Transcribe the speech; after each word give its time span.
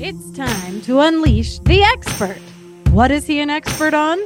It's 0.00 0.30
time 0.30 0.80
to 0.82 1.00
unleash 1.00 1.58
the 1.58 1.82
expert. 1.82 2.38
What 2.90 3.10
is 3.10 3.26
he 3.26 3.40
an 3.40 3.50
expert 3.50 3.94
on? 3.94 4.16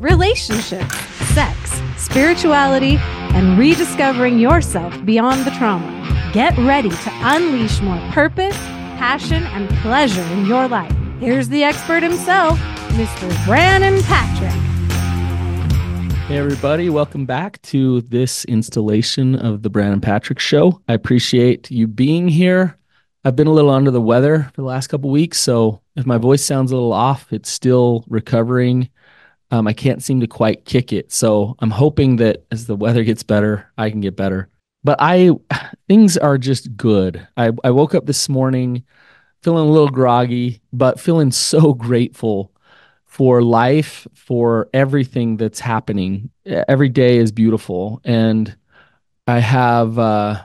Relationships, 0.00 0.96
sex, 1.32 1.80
spirituality, 1.96 2.96
and 2.96 3.56
rediscovering 3.56 4.40
yourself 4.40 4.92
beyond 5.04 5.44
the 5.44 5.52
trauma. 5.52 5.86
Get 6.32 6.58
ready 6.58 6.88
to 6.88 7.10
unleash 7.22 7.80
more 7.82 8.00
purpose, 8.10 8.56
passion, 8.98 9.44
and 9.44 9.68
pleasure 9.78 10.24
in 10.32 10.44
your 10.46 10.66
life. 10.66 10.92
Here's 11.20 11.48
the 11.48 11.62
expert 11.62 12.02
himself, 12.02 12.58
Mr. 12.88 13.46
Brannon 13.46 14.02
Patrick. 14.02 14.50
Hey, 16.26 16.38
everybody, 16.38 16.90
welcome 16.90 17.26
back 17.26 17.62
to 17.62 18.00
this 18.00 18.44
installation 18.46 19.36
of 19.36 19.62
the 19.62 19.70
Brannon 19.70 20.00
Patrick 20.00 20.40
Show. 20.40 20.82
I 20.88 20.94
appreciate 20.94 21.70
you 21.70 21.86
being 21.86 22.26
here. 22.26 22.76
I've 23.24 23.36
been 23.36 23.46
a 23.46 23.52
little 23.52 23.70
under 23.70 23.90
the 23.90 24.00
weather 24.00 24.50
for 24.54 24.62
the 24.62 24.66
last 24.66 24.88
couple 24.88 25.10
weeks, 25.10 25.38
so 25.38 25.80
if 25.94 26.04
my 26.06 26.18
voice 26.18 26.44
sounds 26.44 26.72
a 26.72 26.74
little 26.74 26.92
off, 26.92 27.32
it's 27.32 27.48
still 27.48 28.04
recovering. 28.08 28.90
Um, 29.52 29.68
I 29.68 29.72
can't 29.72 30.02
seem 30.02 30.20
to 30.20 30.26
quite 30.26 30.64
kick 30.64 30.92
it, 30.92 31.12
so 31.12 31.54
I'm 31.60 31.70
hoping 31.70 32.16
that 32.16 32.44
as 32.50 32.66
the 32.66 32.74
weather 32.74 33.04
gets 33.04 33.22
better, 33.22 33.70
I 33.78 33.90
can 33.90 34.00
get 34.00 34.16
better. 34.16 34.48
But 34.82 34.96
I, 35.00 35.30
things 35.88 36.16
are 36.18 36.36
just 36.36 36.76
good. 36.76 37.26
I, 37.36 37.52
I 37.62 37.70
woke 37.70 37.94
up 37.94 38.06
this 38.06 38.28
morning 38.28 38.84
feeling 39.42 39.68
a 39.68 39.72
little 39.72 39.88
groggy, 39.88 40.60
but 40.72 40.98
feeling 40.98 41.30
so 41.32 41.74
grateful 41.74 42.52
for 43.04 43.42
life, 43.42 44.06
for 44.14 44.68
everything 44.72 45.36
that's 45.36 45.60
happening. 45.60 46.30
Every 46.46 46.88
day 46.88 47.18
is 47.18 47.30
beautiful. 47.30 48.00
And 48.04 48.56
I 49.26 49.38
have 49.38 49.98
uh, 49.98 50.42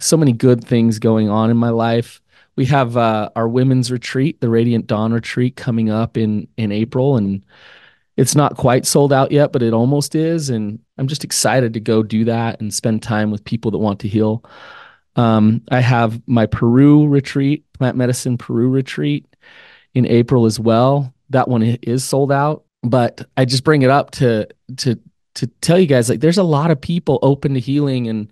so 0.00 0.16
many 0.16 0.32
good 0.32 0.64
things 0.64 0.98
going 0.98 1.28
on 1.28 1.50
in 1.50 1.56
my 1.56 1.70
life. 1.70 2.20
We 2.56 2.66
have 2.66 2.96
uh, 2.96 3.30
our 3.36 3.48
women's 3.48 3.90
retreat, 3.90 4.40
the 4.40 4.50
Radiant 4.50 4.86
Dawn 4.86 5.12
retreat, 5.12 5.56
coming 5.56 5.90
up 5.90 6.16
in 6.16 6.48
in 6.56 6.72
April, 6.72 7.16
and 7.16 7.44
it's 8.16 8.34
not 8.34 8.56
quite 8.56 8.86
sold 8.86 9.12
out 9.12 9.32
yet, 9.32 9.52
but 9.52 9.62
it 9.62 9.72
almost 9.72 10.14
is. 10.14 10.50
And 10.50 10.78
I'm 10.98 11.06
just 11.06 11.24
excited 11.24 11.72
to 11.74 11.80
go 11.80 12.02
do 12.02 12.24
that 12.24 12.60
and 12.60 12.74
spend 12.74 13.02
time 13.02 13.30
with 13.30 13.44
people 13.44 13.70
that 13.70 13.78
want 13.78 14.00
to 14.00 14.08
heal. 14.08 14.44
Um, 15.16 15.62
I 15.70 15.80
have 15.80 16.20
my 16.26 16.46
Peru 16.46 17.06
retreat, 17.06 17.64
plant 17.72 17.96
medicine 17.96 18.36
Peru 18.36 18.68
retreat 18.68 19.26
in 19.94 20.06
April 20.06 20.46
as 20.46 20.60
well 20.60 21.12
that 21.30 21.48
one 21.48 21.62
is 21.62 22.04
sold 22.04 22.30
out. 22.30 22.64
But 22.82 23.26
I 23.36 23.44
just 23.44 23.64
bring 23.64 23.82
it 23.82 23.90
up 23.90 24.10
to 24.12 24.48
to 24.78 24.98
to 25.34 25.46
tell 25.60 25.78
you 25.78 25.86
guys 25.86 26.08
like 26.08 26.20
there's 26.20 26.38
a 26.38 26.42
lot 26.42 26.70
of 26.70 26.80
people 26.80 27.18
open 27.22 27.54
to 27.54 27.60
healing 27.60 28.08
and 28.08 28.28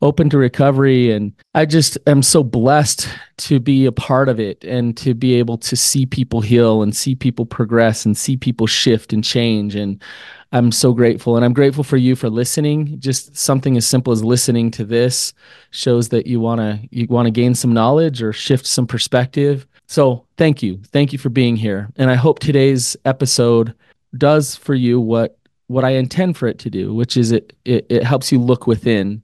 open 0.00 0.30
to 0.30 0.38
recovery 0.38 1.10
and 1.10 1.32
I 1.54 1.66
just 1.66 1.98
am 2.06 2.22
so 2.22 2.42
blessed 2.42 3.08
to 3.38 3.60
be 3.60 3.86
a 3.86 3.92
part 3.92 4.28
of 4.28 4.40
it 4.40 4.64
and 4.64 4.96
to 4.98 5.14
be 5.14 5.34
able 5.34 5.58
to 5.58 5.76
see 5.76 6.06
people 6.06 6.40
heal 6.40 6.82
and 6.82 6.94
see 6.96 7.14
people 7.14 7.46
progress 7.46 8.06
and 8.06 8.16
see 8.16 8.36
people 8.36 8.66
shift 8.66 9.12
and 9.12 9.22
change 9.22 9.74
and 9.74 10.02
I'm 10.50 10.72
so 10.72 10.94
grateful 10.94 11.36
and 11.36 11.44
I'm 11.44 11.52
grateful 11.52 11.84
for 11.84 11.98
you 11.98 12.16
for 12.16 12.30
listening 12.30 12.98
just 12.98 13.36
something 13.36 13.76
as 13.76 13.86
simple 13.86 14.12
as 14.12 14.24
listening 14.24 14.70
to 14.72 14.84
this 14.84 15.34
shows 15.70 16.08
that 16.08 16.26
you 16.26 16.40
want 16.40 16.60
to 16.60 16.80
you 16.90 17.06
want 17.08 17.26
to 17.26 17.30
gain 17.30 17.54
some 17.54 17.72
knowledge 17.72 18.22
or 18.22 18.32
shift 18.32 18.66
some 18.66 18.86
perspective 18.86 19.66
so 19.88 20.26
thank 20.36 20.62
you. 20.62 20.80
Thank 20.88 21.12
you 21.12 21.18
for 21.18 21.30
being 21.30 21.56
here. 21.56 21.88
And 21.96 22.10
I 22.10 22.14
hope 22.14 22.38
today's 22.38 22.94
episode 23.06 23.74
does 24.16 24.54
for 24.54 24.74
you 24.74 25.00
what 25.00 25.37
what 25.68 25.84
I 25.84 25.90
intend 25.90 26.36
for 26.36 26.48
it 26.48 26.58
to 26.60 26.70
do, 26.70 26.92
which 26.92 27.16
is 27.16 27.30
it 27.32 27.54
it, 27.64 27.86
it 27.88 28.04
helps 28.04 28.32
you 28.32 28.40
look 28.40 28.66
within 28.66 29.22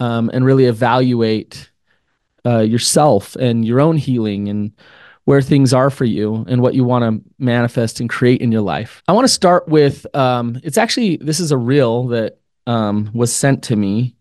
um, 0.00 0.30
and 0.34 0.44
really 0.44 0.66
evaluate 0.66 1.70
uh, 2.44 2.60
yourself 2.60 3.36
and 3.36 3.64
your 3.64 3.80
own 3.80 3.96
healing 3.96 4.48
and 4.48 4.72
where 5.24 5.42
things 5.42 5.72
are 5.72 5.90
for 5.90 6.04
you 6.04 6.44
and 6.48 6.62
what 6.62 6.74
you 6.74 6.84
want 6.84 7.02
to 7.04 7.30
manifest 7.38 7.98
and 7.98 8.08
create 8.08 8.40
in 8.40 8.52
your 8.52 8.62
life. 8.62 9.02
I 9.08 9.12
want 9.12 9.24
to 9.24 9.32
start 9.32 9.68
with 9.68 10.06
um, 10.14 10.60
it's 10.64 10.78
actually 10.78 11.16
this 11.16 11.40
is 11.40 11.52
a 11.52 11.56
reel 11.56 12.08
that 12.08 12.38
um, 12.66 13.10
was 13.14 13.32
sent 13.32 13.64
to 13.64 13.76
me, 13.76 14.16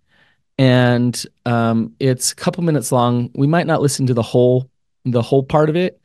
and 0.57 1.25
um, 1.45 1.95
it's 1.99 2.31
a 2.31 2.35
couple 2.35 2.63
minutes 2.63 2.91
long. 2.91 3.31
We 3.33 3.47
might 3.47 3.67
not 3.67 3.81
listen 3.81 4.07
to 4.07 4.13
the 4.13 4.21
whole 4.21 4.69
the 5.05 5.21
whole 5.21 5.43
part 5.43 5.69
of 5.69 5.75
it. 5.75 6.01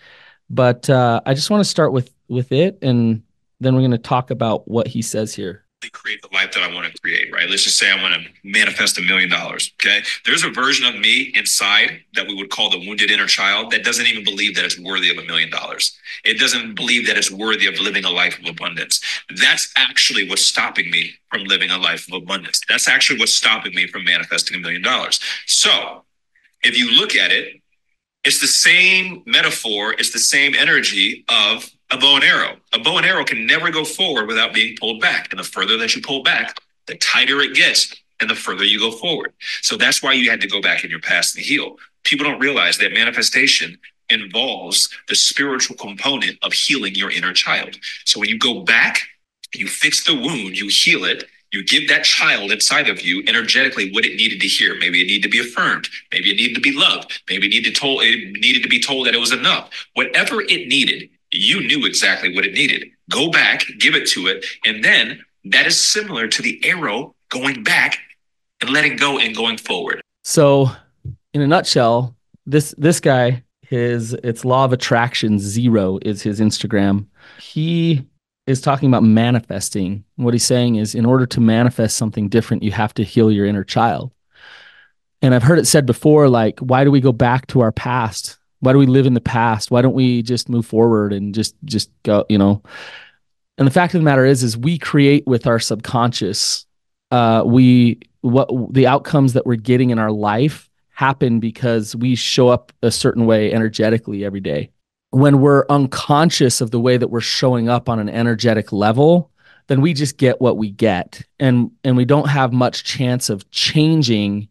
But 0.51 0.91
uh, 0.91 1.21
I 1.25 1.35
just 1.35 1.49
want 1.51 1.61
to 1.61 1.71
start 1.71 1.93
with 1.93 2.11
with 2.29 2.53
it, 2.53 2.79
and 2.83 3.23
then 3.61 3.75
we're 3.75 3.83
going 3.83 3.91
to 3.93 3.99
talk 3.99 4.31
about 4.31 4.69
what 4.69 4.89
he 4.89 5.03
says 5.03 5.35
here 5.35 5.65
create 5.89 6.21
the 6.21 6.29
life 6.35 6.53
that 6.53 6.63
I 6.63 6.73
want 6.75 6.93
to 6.93 7.01
create, 7.01 7.33
right? 7.33 7.49
Let's 7.49 7.65
just 7.65 7.79
say 7.79 7.91
I 7.91 8.03
want 8.03 8.15
to 8.15 8.29
manifest 8.45 8.99
a 8.99 9.03
million 9.03 9.31
dollars. 9.31 9.73
Okay. 9.81 10.03
There's 10.27 10.45
a 10.45 10.51
version 10.51 10.85
of 10.85 11.01
me 11.01 11.33
inside 11.35 12.01
that 12.15 12.27
we 12.27 12.35
would 12.35 12.51
call 12.51 12.69
the 12.69 12.79
wounded 12.79 13.11
inner 13.11 13.27
child 13.27 13.71
that 13.71 13.85
doesn't 13.85 14.07
even 14.07 14.23
believe 14.23 14.55
that 14.57 14.65
it's 14.65 14.79
worthy 14.79 15.11
of 15.11 15.17
a 15.17 15.27
million 15.27 15.51
dollars. 15.51 15.97
It 16.25 16.39
doesn't 16.39 16.75
believe 16.75 17.07
that 17.07 17.17
it's 17.17 17.31
worthy 17.31 17.67
of 17.67 17.79
living 17.81 18.05
a 18.05 18.11
life 18.11 18.39
of 18.39 18.47
abundance. 18.47 19.01
That's 19.37 19.73
actually 19.77 20.29
what's 20.29 20.43
stopping 20.43 20.91
me 20.91 21.13
from 21.31 21.45
living 21.45 21.71
a 21.71 21.79
life 21.79 22.07
of 22.09 22.23
abundance. 22.23 22.61
That's 22.69 22.89
actually 22.89 23.19
what's 23.19 23.33
stopping 23.33 23.75
me 23.75 23.87
from 23.87 24.05
manifesting 24.05 24.57
a 24.57 24.61
million 24.61 24.83
dollars. 24.83 25.21
So 25.47 26.05
if 26.63 26.77
you 26.77 26.91
look 26.91 27.17
at 27.17 27.31
it, 27.31 27.63
it's 28.23 28.41
the 28.41 28.47
same 28.47 29.23
metaphor, 29.25 29.95
it's 29.95 30.13
the 30.13 30.19
same 30.19 30.55
energy 30.55 31.25
of 31.31 31.71
a 31.91 31.99
bow 31.99 32.17
and 32.17 32.25
arrow. 32.25 32.57
A 32.73 32.79
bow 32.79 32.99
and 32.99 33.07
arrow 33.07 33.25
can 33.25 33.47
never 33.47 33.71
go 33.71 33.85
forward 33.85 34.27
without 34.27 34.55
being 34.55 34.77
pulled 34.79 35.01
back. 35.01 35.29
And 35.31 35.39
the 35.39 35.45
further 35.45 35.77
that 35.79 35.95
you 35.95 36.03
pull 36.03 36.23
back, 36.23 36.57
the 36.87 36.97
tighter 36.97 37.41
it 37.41 37.55
gets 37.55 37.95
and 38.21 38.29
the 38.29 38.35
further 38.35 38.65
you 38.65 38.79
go 38.79 38.91
forward. 38.91 39.33
So 39.63 39.77
that's 39.77 40.03
why 40.03 40.13
you 40.13 40.31
had 40.31 40.41
to 40.43 40.49
go 40.49 40.61
back 40.61 40.85
in 40.85 40.91
your 40.91 41.01
past 41.01 41.37
and 41.37 41.45
heal. 41.45 41.77
People 42.05 42.27
don't 42.27 42.41
realize 42.41 42.79
that 42.79 42.93
manifestation 42.93 43.79
involves 44.09 44.89
the 45.09 45.15
spiritual 45.15 45.77
component 45.77 46.39
of 46.43 46.53
healing 46.53 46.95
your 46.95 47.11
inner 47.11 47.33
child. 47.33 47.77
So 48.05 48.21
when 48.21 48.29
you 48.29 48.39
go 48.39 48.61
back, 48.61 49.01
you 49.55 49.69
fix 49.69 50.05
the 50.05 50.15
wound, 50.15 50.59
you 50.59 50.69
heal 50.69 51.05
it, 51.05 51.25
you 51.53 51.65
give 51.65 51.89
that 51.89 52.05
child 52.05 52.53
inside 52.53 52.89
of 52.89 53.03
you 53.03 53.25
energetically 53.27 53.91
what 53.93 54.05
it 54.05 54.17
needed 54.17 54.41
to 54.41 54.47
hear. 54.47 54.77
Maybe 54.79 55.03
it 55.03 55.07
needed 55.07 55.25
to 55.25 55.29
be 55.29 55.41
affirmed. 55.41 55.89
Maybe 56.13 56.31
it 56.31 56.37
needed 56.37 56.55
to 56.55 56.61
be 56.61 56.73
loved. 56.73 57.21
Maybe 57.29 57.47
it 57.49 57.51
needed, 57.51 57.75
told, 57.75 58.03
it 58.03 58.41
needed 58.41 58.63
to 58.63 58.69
be 58.69 58.81
told 58.81 59.07
that 59.07 59.15
it 59.15 59.21
was 59.21 59.33
enough. 59.33 59.71
Whatever 59.95 60.43
it 60.43 60.69
needed, 60.69 61.11
you 61.33 61.67
knew 61.67 61.87
exactly 61.87 62.35
what 62.35 62.45
it 62.45 62.53
needed. 62.53 62.89
Go 63.11 63.31
back, 63.31 63.65
give 63.79 63.95
it 63.95 64.09
to 64.11 64.27
it. 64.27 64.45
And 64.65 64.85
then 64.85 65.21
that 65.45 65.67
is 65.67 65.79
similar 65.79 66.29
to 66.29 66.43
the 66.43 66.61
arrow 66.65 67.15
going 67.29 67.63
back 67.63 67.99
and 68.61 68.71
letting 68.71 68.97
go 68.97 69.19
and 69.19 69.35
going 69.35 69.57
forward. 69.57 70.01
So, 70.25 70.71
in 71.33 71.41
a 71.41 71.47
nutshell, 71.47 72.17
this 72.47 72.75
this 72.77 73.01
guy, 73.01 73.43
his 73.63 74.13
it's 74.13 74.45
law 74.45 74.65
of 74.65 74.73
attraction 74.73 75.39
zero 75.39 75.99
is 76.03 76.23
his 76.23 76.41
Instagram. 76.41 77.07
He 77.41 78.07
is 78.47 78.61
talking 78.61 78.89
about 78.89 79.05
manifesting. 79.05 80.05
What 80.17 80.35
he's 80.35 80.45
saying 80.45 80.77
is, 80.77 80.95
in 80.95 81.07
order 81.07 81.27
to 81.27 81.41
manifest 81.41 81.97
something 81.97 82.29
different, 82.29 82.63
you 82.63 82.73
have 82.73 82.93
to 82.95 83.05
heal 83.05 83.31
your 83.31 83.47
inner 83.47 83.65
child. 83.65 84.13
And 85.23 85.35
I've 85.35 85.43
heard 85.43 85.59
it 85.59 85.67
said 85.67 85.87
before, 85.87 86.29
like, 86.29 86.59
why 86.61 86.85
do 86.85 86.91
we 86.91 87.01
go 87.01 87.13
back 87.13 87.47
to 87.49 87.61
our 87.61 87.73
past? 87.73 88.40
Why 88.61 88.73
do 88.73 88.79
we 88.79 88.87
live 88.87 89.07
in 89.07 89.15
the 89.15 89.21
past? 89.21 89.71
Why 89.71 89.83
don't 89.83 89.95
we 89.95 90.23
just 90.23 90.49
move 90.49 90.67
forward 90.67 91.13
and 91.13 91.35
just 91.35 91.55
just 91.65 91.91
go, 92.03 92.25
you 92.29 92.39
know? 92.39 92.63
And 93.59 93.67
the 93.67 93.73
fact 93.73 93.95
of 93.95 94.01
the 94.01 94.05
matter 94.05 94.25
is, 94.25 94.43
is 94.43 94.57
we 94.57 94.79
create 94.79 95.27
with 95.27 95.47
our 95.47 95.59
subconscious. 95.59 96.67
Uh, 97.11 97.43
we 97.45 98.01
what 98.21 98.49
the 98.73 98.87
outcomes 98.87 99.33
that 99.33 99.47
we're 99.47 99.57
getting 99.57 99.91
in 99.91 99.99
our 99.99 100.13
life 100.13 100.69
happen 100.91 101.41
because 101.41 101.97
we 101.97 102.15
show 102.15 102.49
up 102.49 102.73
a 102.83 102.91
certain 102.91 103.27
way 103.27 103.53
energetically 103.53 104.25
every 104.25 104.41
day 104.41 104.71
when 105.11 105.41
we're 105.41 105.65
unconscious 105.69 106.61
of 106.61 106.71
the 106.71 106.81
way 106.81 106.97
that 106.97 107.09
we're 107.09 107.21
showing 107.21 107.69
up 107.69 107.89
on 107.89 107.99
an 107.99 108.09
energetic 108.09 108.73
level 108.73 109.31
then 109.69 109.81
we 109.81 109.95
just 109.95 110.19
get 110.19 110.41
what 110.41 110.59
we 110.59 110.71
get 110.71 111.23
and 111.39 111.71
and 111.85 111.97
we 111.97 112.05
don't 112.05 112.29
have 112.29 112.53
much 112.53 112.85
chance 112.85 113.31
of 113.31 113.51
changing 113.51 114.47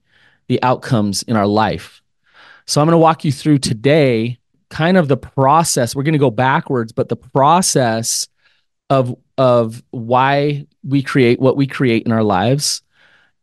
the 0.48 0.62
outcomes 0.64 1.22
in 1.24 1.36
our 1.36 1.48
life 1.48 1.99
so 2.70 2.80
i'm 2.80 2.88
going 2.88 2.94
to 2.94 2.98
walk 2.98 3.26
you 3.26 3.32
through 3.32 3.58
today 3.58 4.40
kind 4.70 4.98
of 4.98 5.08
the 5.08 5.18
process. 5.18 5.96
We're 5.96 6.04
going 6.04 6.14
to 6.14 6.20
go 6.20 6.32
backwards 6.32 6.92
but 6.92 7.10
the 7.10 7.16
process 7.16 8.28
of 8.90 9.16
of 9.38 9.84
why 9.92 10.66
we 10.84 11.04
create 11.04 11.40
what 11.40 11.58
we 11.58 11.68
create 11.68 12.06
in 12.06 12.12
our 12.12 12.24
lives 12.24 12.82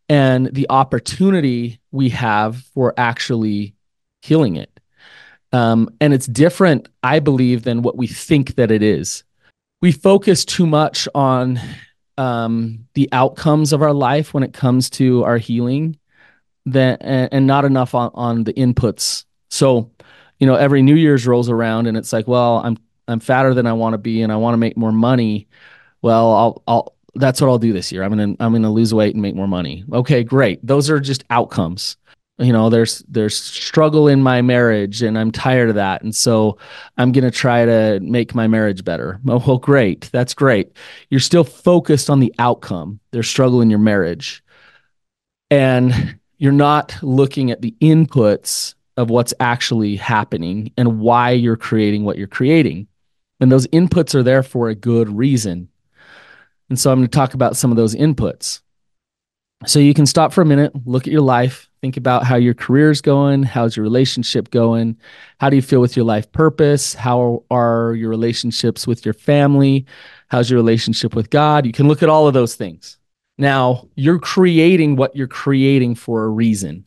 and 0.08 0.46
the 0.46 0.66
opportunity 0.70 1.80
we 1.90 2.10
have 2.10 2.58
for 2.74 2.94
actually 2.96 3.74
healing 4.22 4.56
it. 4.56 4.70
Um, 5.52 5.88
and 6.00 6.12
it's 6.12 6.26
different, 6.26 6.88
I 7.02 7.20
believe, 7.20 7.62
than 7.62 7.82
what 7.82 7.96
we 7.96 8.06
think 8.06 8.56
that 8.56 8.70
it 8.70 8.82
is. 8.82 9.24
We 9.80 9.92
focus 9.92 10.44
too 10.44 10.66
much 10.66 11.08
on 11.14 11.60
um, 12.18 12.86
the 12.94 13.08
outcomes 13.12 13.72
of 13.72 13.82
our 13.82 13.94
life 13.94 14.34
when 14.34 14.42
it 14.42 14.52
comes 14.52 14.90
to 14.90 15.24
our 15.24 15.38
healing, 15.38 15.98
that 16.66 16.98
and, 17.02 17.28
and 17.32 17.46
not 17.46 17.64
enough 17.64 17.94
on, 17.94 18.10
on 18.14 18.44
the 18.44 18.52
inputs. 18.52 19.24
So, 19.50 19.90
you 20.38 20.46
know, 20.46 20.54
every 20.54 20.82
New 20.82 20.94
Year's 20.94 21.26
rolls 21.26 21.48
around, 21.48 21.86
and 21.86 21.96
it's 21.96 22.12
like, 22.12 22.28
well, 22.28 22.58
I'm 22.58 22.78
I'm 23.08 23.20
fatter 23.20 23.54
than 23.54 23.66
I 23.66 23.72
want 23.72 23.94
to 23.94 23.98
be, 23.98 24.22
and 24.22 24.32
I 24.32 24.36
want 24.36 24.54
to 24.54 24.58
make 24.58 24.76
more 24.76 24.92
money. 24.92 25.48
Well, 26.02 26.32
I'll 26.32 26.62
I'll 26.66 26.96
that's 27.14 27.40
what 27.40 27.48
I'll 27.48 27.58
do 27.58 27.72
this 27.72 27.90
year. 27.90 28.02
I'm 28.02 28.10
gonna 28.10 28.34
I'm 28.40 28.52
gonna 28.52 28.72
lose 28.72 28.92
weight 28.92 29.14
and 29.14 29.22
make 29.22 29.34
more 29.34 29.48
money. 29.48 29.84
Okay, 29.92 30.22
great. 30.22 30.64
Those 30.66 30.90
are 30.90 31.00
just 31.00 31.24
outcomes 31.30 31.96
you 32.38 32.52
know 32.52 32.68
there's 32.68 32.98
there's 33.08 33.36
struggle 33.36 34.08
in 34.08 34.22
my 34.22 34.42
marriage 34.42 35.02
and 35.02 35.18
i'm 35.18 35.32
tired 35.32 35.68
of 35.68 35.74
that 35.76 36.02
and 36.02 36.14
so 36.14 36.58
i'm 36.98 37.12
to 37.12 37.30
try 37.30 37.64
to 37.64 37.98
make 38.02 38.34
my 38.34 38.46
marriage 38.46 38.84
better 38.84 39.20
oh 39.28 39.42
well 39.46 39.58
great 39.58 40.08
that's 40.12 40.34
great 40.34 40.72
you're 41.08 41.20
still 41.20 41.44
focused 41.44 42.10
on 42.10 42.20
the 42.20 42.34
outcome 42.38 43.00
there's 43.10 43.28
struggle 43.28 43.60
in 43.60 43.70
your 43.70 43.78
marriage 43.78 44.42
and 45.50 46.18
you're 46.38 46.52
not 46.52 46.96
looking 47.02 47.50
at 47.50 47.62
the 47.62 47.74
inputs 47.80 48.74
of 48.96 49.10
what's 49.10 49.34
actually 49.40 49.96
happening 49.96 50.72
and 50.76 50.98
why 51.00 51.30
you're 51.30 51.56
creating 51.56 52.04
what 52.04 52.18
you're 52.18 52.26
creating 52.26 52.86
and 53.40 53.52
those 53.52 53.66
inputs 53.68 54.14
are 54.14 54.22
there 54.22 54.42
for 54.42 54.68
a 54.68 54.74
good 54.74 55.08
reason 55.08 55.68
and 56.68 56.78
so 56.78 56.90
i'm 56.90 56.98
going 56.98 57.08
to 57.08 57.16
talk 57.16 57.34
about 57.34 57.56
some 57.56 57.70
of 57.70 57.76
those 57.76 57.94
inputs 57.94 58.60
so 59.66 59.78
you 59.78 59.94
can 59.94 60.06
stop 60.06 60.32
for 60.32 60.42
a 60.42 60.46
minute 60.46 60.72
look 60.86 61.06
at 61.06 61.12
your 61.12 61.20
life 61.20 61.68
Think 61.86 61.96
about 61.96 62.24
how 62.24 62.34
your 62.34 62.52
career's 62.52 63.00
going. 63.00 63.44
How's 63.44 63.76
your 63.76 63.84
relationship 63.84 64.50
going? 64.50 64.96
How 65.38 65.50
do 65.50 65.54
you 65.54 65.62
feel 65.62 65.80
with 65.80 65.94
your 65.94 66.04
life 66.04 66.32
purpose? 66.32 66.94
How 66.94 67.44
are 67.48 67.94
your 67.94 68.10
relationships 68.10 68.88
with 68.88 69.04
your 69.04 69.14
family? 69.14 69.86
How's 70.26 70.50
your 70.50 70.56
relationship 70.56 71.14
with 71.14 71.30
God? 71.30 71.64
You 71.64 71.70
can 71.70 71.86
look 71.86 72.02
at 72.02 72.08
all 72.08 72.26
of 72.26 72.34
those 72.34 72.56
things. 72.56 72.98
Now, 73.38 73.88
you're 73.96 74.18
creating 74.18 74.96
what 74.96 75.14
you're 75.14 75.26
creating 75.26 75.94
for 75.94 76.24
a 76.24 76.28
reason. 76.28 76.86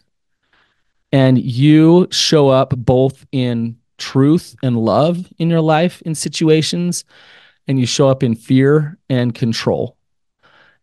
And 1.12 1.38
you 1.38 2.08
show 2.12 2.50
up 2.50 2.74
both 2.76 3.26
in 3.32 3.78
truth 3.98 4.56
and 4.64 4.78
love 4.78 5.28
in 5.38 5.50
your 5.50 5.62
life 5.62 6.02
in 6.04 6.16
situations, 6.16 7.04
and 7.68 7.80
you 7.80 7.86
show 7.86 8.10
up 8.10 8.24
in 8.24 8.36
fear 8.36 8.98
and 9.10 9.34
control 9.34 9.98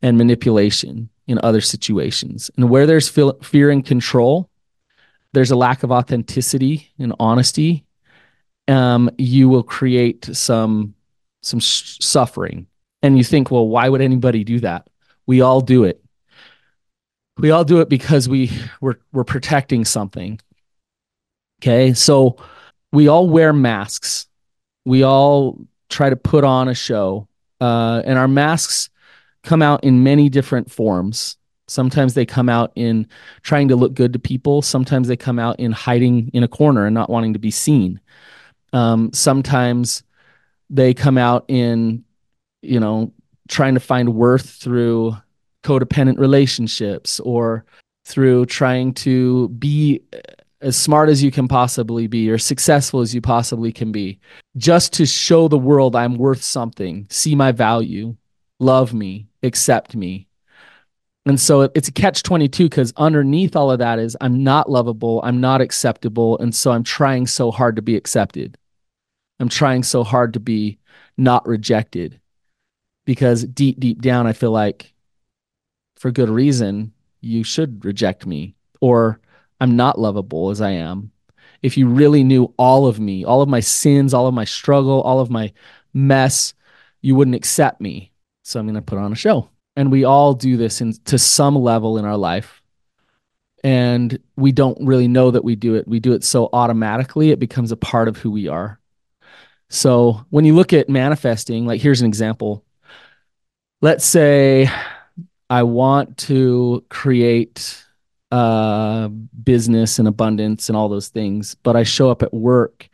and 0.03 0.19
manipulation 0.19 1.09
in 1.27 1.41
other 1.43 1.61
situations. 1.61 2.51
And 2.57 2.71
where 2.71 2.87
there's 2.87 3.09
fear 3.09 3.71
and 3.71 3.85
control, 3.85 4.49
there's 5.33 5.51
a 5.51 5.57
lack 5.57 5.83
of 5.83 5.91
authenticity 5.91 6.93
and 6.99 7.13
honesty. 7.19 7.85
Um, 8.69 9.11
you 9.19 9.49
will 9.49 9.63
create 9.63 10.25
some 10.33 10.95
some 11.43 11.61
suffering. 11.61 12.67
And 13.03 13.17
you 13.17 13.23
think, 13.23 13.51
well, 13.51 13.69
why 13.69 13.89
would 13.89 14.01
anybody 14.01 14.43
do 14.43 14.59
that? 14.61 14.89
We 15.27 15.41
all 15.41 15.61
do 15.61 15.85
it. 15.85 16.03
We 17.39 17.51
all 17.51 17.65
do 17.65 17.81
it 17.81 17.89
because 17.89 18.29
we 18.29 18.51
we're 18.81 18.97
we're 19.13 19.25
protecting 19.25 19.85
something. 19.85 20.41
Okay, 21.61 21.93
so 21.95 22.37
we 22.93 23.09
all 23.09 23.29
wear 23.29 23.53
masks. 23.53 24.27
We 24.85 25.03
all 25.03 25.59
try 25.89 26.11
to 26.11 26.17
put 26.17 26.45
on 26.45 26.69
a 26.69 26.75
show, 26.75 27.29
uh, 27.61 28.03
and 28.05 28.19
our 28.19 28.29
masks 28.29 28.89
come 29.43 29.63
out 29.63 29.85
in 29.85 30.03
many 30.03 30.29
different 30.29 30.71
forms. 30.71 31.37
Sometimes 31.69 32.15
they 32.15 32.27
come 32.27 32.49
out 32.49 32.73
in 32.77 33.09
trying 33.43 33.69
to 33.69 33.77
look 33.77 33.95
good 33.95 34.13
to 34.13 34.19
people. 34.19 34.63
Sometimes 34.63 35.09
they 35.09 35.17
come 35.17 35.39
out 35.39 35.59
in 35.59 35.73
hiding 35.73 36.31
in 36.33 36.43
a 36.43 36.49
corner 36.49 36.87
and 36.87 36.95
not 36.95 37.11
wanting 37.11 37.33
to 37.33 37.39
be 37.39 37.51
seen. 37.51 38.01
Um, 38.73 39.13
sometimes 39.13 40.03
they 40.71 40.95
come 40.95 41.19
out 41.19 41.45
in, 41.49 42.05
you 42.63 42.79
know, 42.79 43.13
trying 43.49 43.75
to 43.75 43.81
find 43.81 44.15
worth 44.15 44.49
through 44.49 45.17
codependent 45.63 46.19
relationships 46.19 47.21
or 47.21 47.65
through 48.05 48.47
trying 48.47 48.95
to 48.95 49.49
be 49.49 50.01
as 50.61 50.77
smart 50.77 51.09
as 51.09 51.23
you 51.23 51.31
can 51.31 51.49
possibly 51.49 52.07
be 52.07 52.31
or 52.31 52.39
successful 52.39 53.01
as 53.01 53.15
you 53.15 53.21
possibly 53.21 53.73
can 53.73 53.93
be, 53.93 54.19
just 54.57 54.93
to 54.93 55.05
show 55.05 55.49
the 55.49 55.59
world 55.59 55.95
I'm 55.95 56.17
worth 56.17 56.43
something, 56.43 57.07
see 57.11 57.35
my 57.35 57.53
value, 57.53 58.17
love 58.59 58.95
me, 58.95 59.27
accept 59.43 59.95
me. 59.95 60.29
And 61.27 61.41
so 61.41 61.63
it's 61.75 61.89
a 61.89 61.93
catch 61.93 62.23
22 62.23 62.65
because 62.65 62.93
underneath 62.97 63.57
all 63.57 63.73
of 63.73 63.81
that 63.81 63.99
is 63.99 64.17
I'm 64.21 64.45
not 64.45 64.71
lovable, 64.71 65.21
I'm 65.25 65.41
not 65.41 65.61
acceptable. 65.61 66.39
And 66.39 66.55
so 66.55 66.71
I'm 66.71 66.85
trying 66.85 67.27
so 67.27 67.51
hard 67.51 67.77
to 67.77 67.83
be 67.83 67.97
accepted. 67.97 68.57
I'm 69.41 69.49
trying 69.49 69.83
so 69.83 70.05
hard 70.05 70.33
to 70.35 70.41
be 70.41 70.79
not 71.19 71.47
rejected 71.47 72.21
because 73.07 73.45
deep, 73.45 73.81
deep 73.81 74.03
down, 74.03 74.27
I 74.27 74.35
feel 74.35 74.51
like 74.51 74.93
for 75.97 76.11
good 76.11 76.29
reason, 76.29 76.93
you 77.23 77.43
should 77.43 77.83
reject 77.85 78.27
me 78.27 78.55
or 78.83 79.19
I'm 79.61 79.77
not 79.77 79.99
lovable 79.99 80.51
as 80.51 80.61
I 80.61 80.73
am. 80.73 81.11
If 81.63 81.79
you 81.79 81.89
really 81.89 82.23
knew 82.23 82.53
all 82.59 82.87
of 82.87 83.01
me, 83.01 83.25
all 83.25 83.41
of 83.41 83.49
my 83.49 83.61
sins, 83.61 84.13
all 84.13 84.27
of 84.27 84.35
my 84.35 84.45
struggle, 84.45 85.01
all 85.01 85.21
of 85.21 85.31
my 85.31 85.53
mess, 85.95 86.53
you 87.01 87.15
wouldn't 87.15 87.35
accept 87.35 87.81
me. 87.81 88.13
So 88.45 88.61
I'm 88.61 88.67
going 88.67 88.75
to 88.75 88.83
put 88.83 88.99
on 88.99 89.13
a 89.13 89.17
show. 89.17 89.49
And 89.75 89.91
we 89.91 90.05
all 90.05 90.35
do 90.35 90.57
this 90.57 90.81
in, 90.81 90.93
to 91.05 91.19
some 91.19 91.57
level 91.57 91.99
in 91.99 92.05
our 92.05 92.17
life. 92.17 92.63
And 93.65 94.19
we 94.37 94.53
don't 94.53 94.79
really 94.81 95.09
know 95.09 95.31
that 95.31 95.45
we 95.45 95.57
do 95.57 95.75
it. 95.75 95.89
We 95.89 95.99
do 95.99 96.13
it 96.13 96.23
so 96.23 96.51
automatically, 96.53 97.31
it 97.31 97.39
becomes 97.39 97.73
a 97.73 97.77
part 97.77 98.09
of 98.09 98.19
who 98.19 98.31
we 98.31 98.49
are. 98.49 98.79
So 99.69 100.25
when 100.31 100.45
you 100.45 100.55
look 100.55 100.73
at 100.73 100.89
manifesting, 100.89 101.67
like 101.67 101.81
here's 101.81 102.01
an 102.01 102.07
example. 102.07 102.65
Let's 103.83 104.07
say 104.07 104.71
I 105.51 105.63
want 105.63 106.17
to 106.19 106.83
create 106.89 107.85
uh, 108.31 109.09
business 109.09 109.99
and 109.99 110.09
abundance 110.09 110.69
and 110.69 110.77
all 110.77 110.89
those 110.89 111.09
things, 111.09 111.55
but 111.57 111.77
I 111.77 111.83
show 111.83 112.11
up 112.11 112.23
at 112.23 112.33
work 112.33 112.89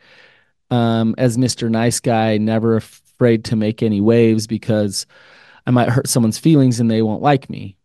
um, 0.71 1.15
as 1.17 1.37
Mr. 1.37 1.69
Nice 1.69 2.01
Guy, 2.01 2.37
never 2.37 2.75
afraid 2.75 3.45
to 3.45 3.55
make 3.55 3.81
any 3.81 4.01
waves 4.01 4.45
because 4.45 5.05
I 5.65 5.71
might 5.71 5.87
hurt 5.89 6.09
someone's 6.09 6.37
feelings 6.37 6.81
and 6.81 6.91
they 6.91 7.01
won't 7.01 7.21
like 7.21 7.49
me. 7.49 7.77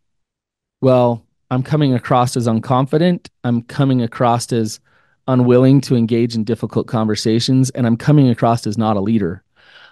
Well, 0.81 1.25
I'm 1.53 1.63
coming 1.63 1.95
across 1.95 2.37
as 2.37 2.49
unconfident. 2.49 3.29
I'm 3.45 3.63
coming 3.63 4.03
across 4.03 4.53
as 4.53 4.81
unwilling 5.29 5.81
to 5.83 5.95
engage 5.95 6.35
in 6.35 6.43
difficult 6.43 6.89
conversations, 6.89 7.71
and 7.71 7.87
I'm 7.87 7.97
coming 7.97 8.29
across 8.29 8.67
as 8.67 8.77
not 8.77 8.97
a 8.97 9.01
leader. 9.01 9.45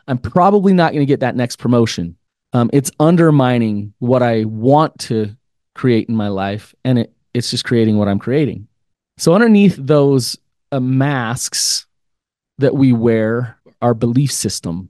I'm 0.08 0.18
probably 0.18 0.72
not 0.72 0.92
going 0.92 1.02
to 1.02 1.10
get 1.10 1.20
that 1.20 1.36
next 1.36 1.56
promotion. 1.56 2.16
Um, 2.52 2.70
it's 2.72 2.90
undermining 2.98 3.92
what 3.98 4.22
I 4.22 4.44
want 4.44 4.98
to 5.00 5.36
create 5.74 6.08
in 6.08 6.16
my 6.16 6.28
life, 6.28 6.74
and 6.84 6.98
it, 6.98 7.12
it's 7.34 7.50
just 7.50 7.64
creating 7.64 7.98
what 7.98 8.08
I'm 8.08 8.18
creating. 8.18 8.68
So, 9.18 9.34
underneath 9.34 9.76
those 9.78 10.38
uh, 10.72 10.80
masks 10.80 11.86
that 12.58 12.74
we 12.74 12.92
wear, 12.92 13.58
our 13.82 13.94
belief 13.94 14.32
system, 14.32 14.88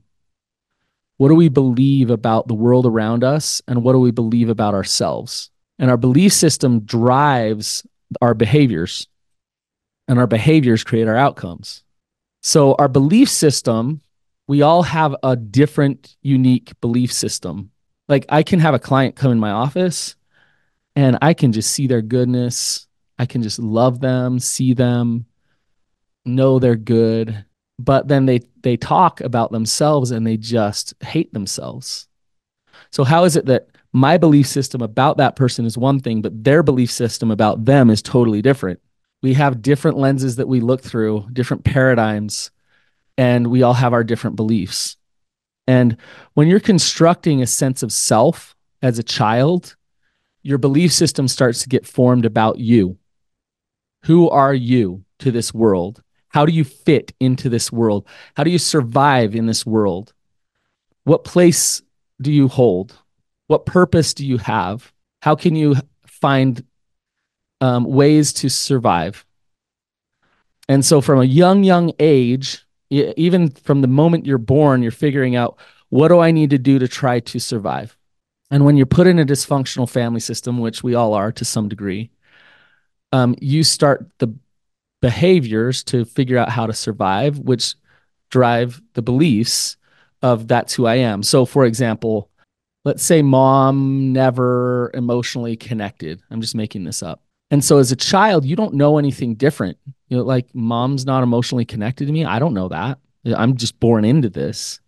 what 1.17 1.29
do 1.29 1.35
we 1.35 1.49
believe 1.49 2.11
about 2.11 2.47
the 2.47 2.55
world 2.55 2.87
around 2.87 3.25
us? 3.25 3.63
And 3.67 3.83
what 3.83 3.93
do 3.93 3.99
we 3.99 4.11
believe 4.11 4.49
about 4.49 4.75
ourselves? 4.75 5.51
And 5.79 5.91
our 5.91 5.97
belief 5.97 6.33
system 6.33 6.81
drives 6.81 7.87
our 8.21 8.35
behaviors, 8.35 9.09
and 10.09 10.19
our 10.19 10.27
behaviors 10.27 10.85
create 10.85 11.09
our 11.09 11.17
outcomes. 11.17 11.83
So, 12.43 12.75
our 12.75 12.89
belief 12.89 13.29
system, 13.29 14.03
we 14.47 14.63
all 14.63 14.83
have 14.83 15.17
a 15.23 15.37
different, 15.37 16.17
unique 16.23 16.73
belief 16.81 17.13
system. 17.13 17.71
Like, 18.09 18.27
I 18.29 18.43
can 18.43 18.61
have 18.61 18.75
a 18.75 18.79
client 18.79 19.17
come 19.17 19.33
in 19.33 19.41
my 19.41 19.51
office 19.51 20.17
and 20.95 21.19
I 21.21 21.35
can 21.35 21.53
just 21.53 21.73
see 21.73 21.87
their 21.87 22.03
goodness. 22.03 22.87
I 23.19 23.27
can 23.27 23.43
just 23.43 23.59
love 23.59 24.01
them, 24.01 24.39
see 24.39 24.75
them, 24.75 25.27
know 26.27 26.59
they're 26.59 26.77
good 26.77 27.45
but 27.79 28.09
then 28.09 28.27
they 28.27 28.41
they 28.63 28.77
talk 28.77 29.21
about 29.21 29.53
themselves 29.53 30.11
and 30.11 30.27
they 30.27 30.37
just 30.37 30.95
hate 31.03 31.33
themselves 31.33 32.09
so 32.91 33.05
how 33.05 33.25
is 33.25 33.37
it 33.37 33.47
that 33.47 33.69
my 33.93 34.19
belief 34.19 34.47
system 34.47 34.83
about 34.83 35.17
that 35.17 35.37
person 35.37 35.65
is 35.65 35.79
one 35.79 36.01
thing 36.01 36.21
but 36.21 36.45
their 36.45 36.63
belief 36.63 36.91
system 36.91 37.31
about 37.31 37.65
them 37.65 37.91
is 37.91 38.03
totally 38.03 38.43
different 38.43 38.81
we 39.23 39.35
have 39.35 39.63
different 39.63 39.97
lenses 39.97 40.37
that 40.37 40.49
we 40.49 40.61
look 40.61 40.83
through 40.83 41.27
different 41.33 41.65
paradigms 41.65 42.51
and 43.19 43.47
we 43.47 43.63
all 43.63 43.75
have 43.75 43.93
our 43.93 44.05
different 44.05 44.37
beliefs 44.37 44.97
and 45.67 45.97
when 46.35 46.49
you're 46.49 46.61
constructing 46.61 47.43
a 47.43 47.47
sense 47.47 47.83
of 47.83 47.93
self 47.93 48.55
as 48.83 48.99
a 48.99 49.03
child 49.03 49.77
your 50.43 50.59
belief 50.59 50.93
system 50.93 51.27
starts 51.27 51.63
to 51.63 51.69
get 51.69 51.87
formed 51.87 52.25
about 52.25 52.59
you 52.59 52.99
who 54.05 54.29
are 54.31 54.55
you 54.55 55.05
to 55.19 55.31
this 55.31 55.53
world 55.53 56.03
how 56.37 56.45
do 56.45 56.53
you 56.53 56.65
fit 56.65 57.15
into 57.19 57.49
this 57.49 57.73
world? 57.73 58.07
How 58.37 58.45
do 58.45 58.51
you 58.51 58.59
survive 58.59 59.35
in 59.35 59.47
this 59.47 59.65
world? 59.65 60.13
What 61.05 61.25
place 61.25 61.81
do 62.21 62.31
you 62.31 62.47
hold? 62.47 62.95
What 63.47 63.65
purpose 63.65 64.13
do 64.13 64.27
you 64.27 64.37
have? 64.37 64.93
How 65.23 65.35
can 65.35 65.57
you 65.57 65.77
find 66.07 66.63
um, 67.63 67.85
ways 67.85 68.35
to 68.35 68.51
survive? 68.51 69.25
And 70.69 70.85
so, 70.85 71.01
from 71.01 71.21
a 71.21 71.25
young, 71.25 71.65
young 71.65 71.95
age, 71.99 72.66
even 72.91 73.51
from 73.51 73.81
the 73.81 73.89
moment 73.89 74.27
you're 74.27 74.39
born, 74.39 74.83
you're 74.83 74.93
figuring 74.93 75.37
out 75.37 75.59
what 75.89 76.09
do 76.09 76.19
I 76.21 76.31
need 76.31 76.51
to 76.51 76.59
do 76.59 76.79
to 76.79 76.89
try 76.89 77.21
to 77.21 77.39
survive? 77.39 77.97
And 78.51 78.65
when 78.65 78.77
you're 78.77 78.87
put 78.87 79.07
in 79.07 79.19
a 79.19 79.25
dysfunctional 79.25 79.89
family 79.89 80.21
system, 80.21 80.59
which 80.59 80.83
we 80.83 80.95
all 80.95 81.15
are 81.15 81.33
to 81.33 81.45
some 81.45 81.69
degree, 81.69 82.11
um, 83.13 83.35
you 83.41 83.65
start 83.65 84.07
the 84.19 84.35
behaviors 85.03 85.83
to 85.85 86.05
figure 86.05 86.39
out 86.39 86.49
how 86.49 86.67
to 86.67 86.73
survive, 86.73 87.39
which 87.39 87.75
drive 88.31 88.81
the 88.95 89.03
beliefs 89.03 89.77
of 90.23 90.49
that's 90.49 90.75
who 90.75 90.87
I 90.87 90.97
am. 90.97 91.23
So, 91.23 91.45
for 91.45 91.65
example, 91.65 92.31
let's 92.85 93.03
say 93.03 93.23
mom 93.23 94.13
never 94.13 94.91
emotionally 94.95 95.57
connected. 95.57 96.23
I'm 96.31 96.41
just 96.41 96.55
making 96.55 96.85
this 96.85 97.03
up. 97.03 97.23
And 97.51 97.65
so 97.65 97.79
as 97.79 97.93
a 97.93 97.97
child, 97.97 98.45
you 98.45 98.57
don't 98.57 98.75
know 98.75 98.99
anything 98.99 99.35
different. 99.35 99.79
You 100.09 100.19
know, 100.19 100.25
like 100.25 100.53
mom's 100.55 101.07
not 101.07 101.23
emotionally 101.23 101.65
connected 101.65 102.07
to 102.07 102.13
me. 102.13 102.25
I 102.25 102.39
don't 102.39 102.55
know 102.55 102.69
that. 102.69 102.99
I'm 103.25 103.57
just 103.57 103.79
born 103.81 104.05
into 104.05 104.29
this. 104.29 104.81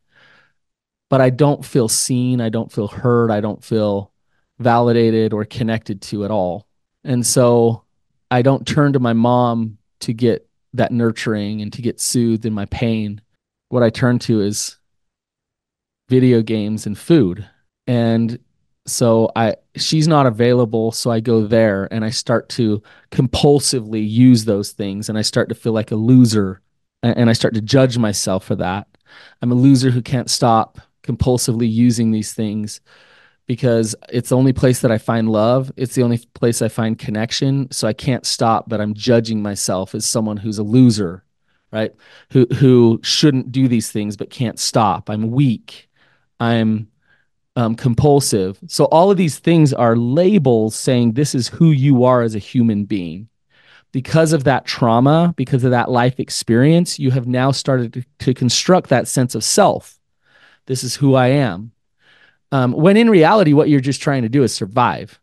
But 1.10 1.20
I 1.20 1.30
don't 1.30 1.64
feel 1.64 1.88
seen. 1.88 2.40
I 2.40 2.48
don't 2.48 2.70
feel 2.70 2.88
heard. 2.88 3.30
I 3.30 3.40
don't 3.40 3.64
feel 3.64 4.12
validated 4.58 5.32
or 5.32 5.44
connected 5.44 6.02
to 6.02 6.24
at 6.24 6.30
all. 6.30 6.66
And 7.04 7.26
so 7.26 7.84
I 8.30 8.42
don't 8.42 8.66
turn 8.66 8.92
to 8.92 9.00
my 9.00 9.12
mom 9.12 9.78
to 10.00 10.12
get 10.12 10.48
that 10.74 10.92
nurturing 10.92 11.62
and 11.62 11.72
to 11.72 11.82
get 11.82 12.00
soothed 12.00 12.44
in 12.44 12.52
my 12.52 12.66
pain. 12.66 13.20
What 13.68 13.82
I 13.82 13.90
turn 13.90 14.18
to 14.20 14.40
is 14.40 14.76
video 16.08 16.42
games 16.42 16.86
and 16.86 16.98
food. 16.98 17.48
And 17.86 18.38
so 18.88 19.30
I 19.37 19.57
she's 19.76 20.09
not 20.09 20.26
available, 20.26 20.92
so 20.92 21.11
I 21.11 21.21
go 21.21 21.47
there 21.47 21.88
and 21.92 22.04
I 22.04 22.11
start 22.11 22.49
to 22.50 22.83
compulsively 23.11 24.09
use 24.09 24.45
those 24.45 24.73
things 24.73 25.09
and 25.09 25.18
I 25.18 25.23
start 25.23 25.49
to 25.50 25.54
feel 25.54 25.73
like 25.73 25.90
a 25.90 25.97
loser 25.97 26.61
and 27.02 27.30
I 27.30 27.33
start 27.33 27.54
to 27.54 27.61
judge 27.61 27.99
myself 27.99 28.45
for 28.45 28.57
that. 28.57 28.88
I'm 29.40 29.52
a 29.52 29.57
loser 29.57 29.90
who 29.90 30.02
can't 30.02 30.30
stop 30.30 30.78
compulsively 31.02 31.71
using 31.71 32.11
these 32.11 32.35
things 32.35 32.80
because 33.47 33.97
it's 34.11 34.28
the 34.28 34.37
only 34.37 34.52
place 34.52 34.80
that 34.80 34.92
I 34.92 34.99
find 34.99 35.30
love. 35.30 35.73
It's 35.76 35.95
the 35.95 36.02
only 36.02 36.18
place 36.35 36.61
I 36.61 36.68
find 36.68 36.99
connection. 36.99 37.71
So 37.71 37.88
I 37.88 37.95
can't 37.95 38.26
stop, 38.26 38.68
but 38.68 38.80
I'm 38.80 38.95
judging 38.95 39.42
myself 39.42 39.95
as 39.95 40.04
someone 40.04 40.37
who's 40.37 40.59
a 40.59 40.62
loser, 40.62 41.25
right? 41.73 41.92
Who 42.33 42.47
who 42.57 43.00
shouldn't 43.02 43.52
do 43.52 43.68
these 43.68 43.90
things 43.90 44.16
but 44.16 44.30
can't 44.30 44.59
stop. 44.59 45.09
I'm 45.09 45.30
weak. 45.30 45.88
I'm 46.40 46.88
um, 47.58 47.74
compulsive. 47.74 48.56
So 48.68 48.84
all 48.84 49.10
of 49.10 49.16
these 49.16 49.40
things 49.40 49.72
are 49.72 49.96
labels 49.96 50.76
saying 50.76 51.12
this 51.12 51.34
is 51.34 51.48
who 51.48 51.72
you 51.72 52.04
are 52.04 52.22
as 52.22 52.36
a 52.36 52.38
human 52.38 52.84
being. 52.84 53.28
Because 53.90 54.32
of 54.32 54.44
that 54.44 54.64
trauma, 54.64 55.34
because 55.36 55.64
of 55.64 55.72
that 55.72 55.90
life 55.90 56.20
experience, 56.20 57.00
you 57.00 57.10
have 57.10 57.26
now 57.26 57.50
started 57.50 57.94
to, 57.94 58.04
to 58.20 58.32
construct 58.32 58.90
that 58.90 59.08
sense 59.08 59.34
of 59.34 59.42
self. 59.42 59.98
This 60.66 60.84
is 60.84 60.94
who 60.94 61.16
I 61.16 61.28
am. 61.28 61.72
Um, 62.52 62.70
when 62.70 62.96
in 62.96 63.10
reality, 63.10 63.54
what 63.54 63.68
you're 63.68 63.80
just 63.80 64.00
trying 64.00 64.22
to 64.22 64.28
do 64.28 64.44
is 64.44 64.54
survive. 64.54 65.18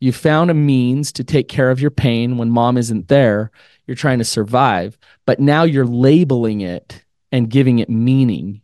You 0.00 0.10
found 0.10 0.50
a 0.50 0.54
means 0.54 1.12
to 1.12 1.22
take 1.22 1.48
care 1.48 1.70
of 1.70 1.80
your 1.80 1.92
pain 1.92 2.36
when 2.36 2.50
mom 2.50 2.78
isn't 2.78 3.06
there. 3.06 3.52
You're 3.86 3.94
trying 3.94 4.18
to 4.18 4.24
survive, 4.24 4.98
but 5.24 5.38
now 5.38 5.62
you're 5.62 5.86
labeling 5.86 6.62
it 6.62 7.04
and 7.30 7.48
giving 7.48 7.78
it 7.78 7.88
meaning. 7.88 8.60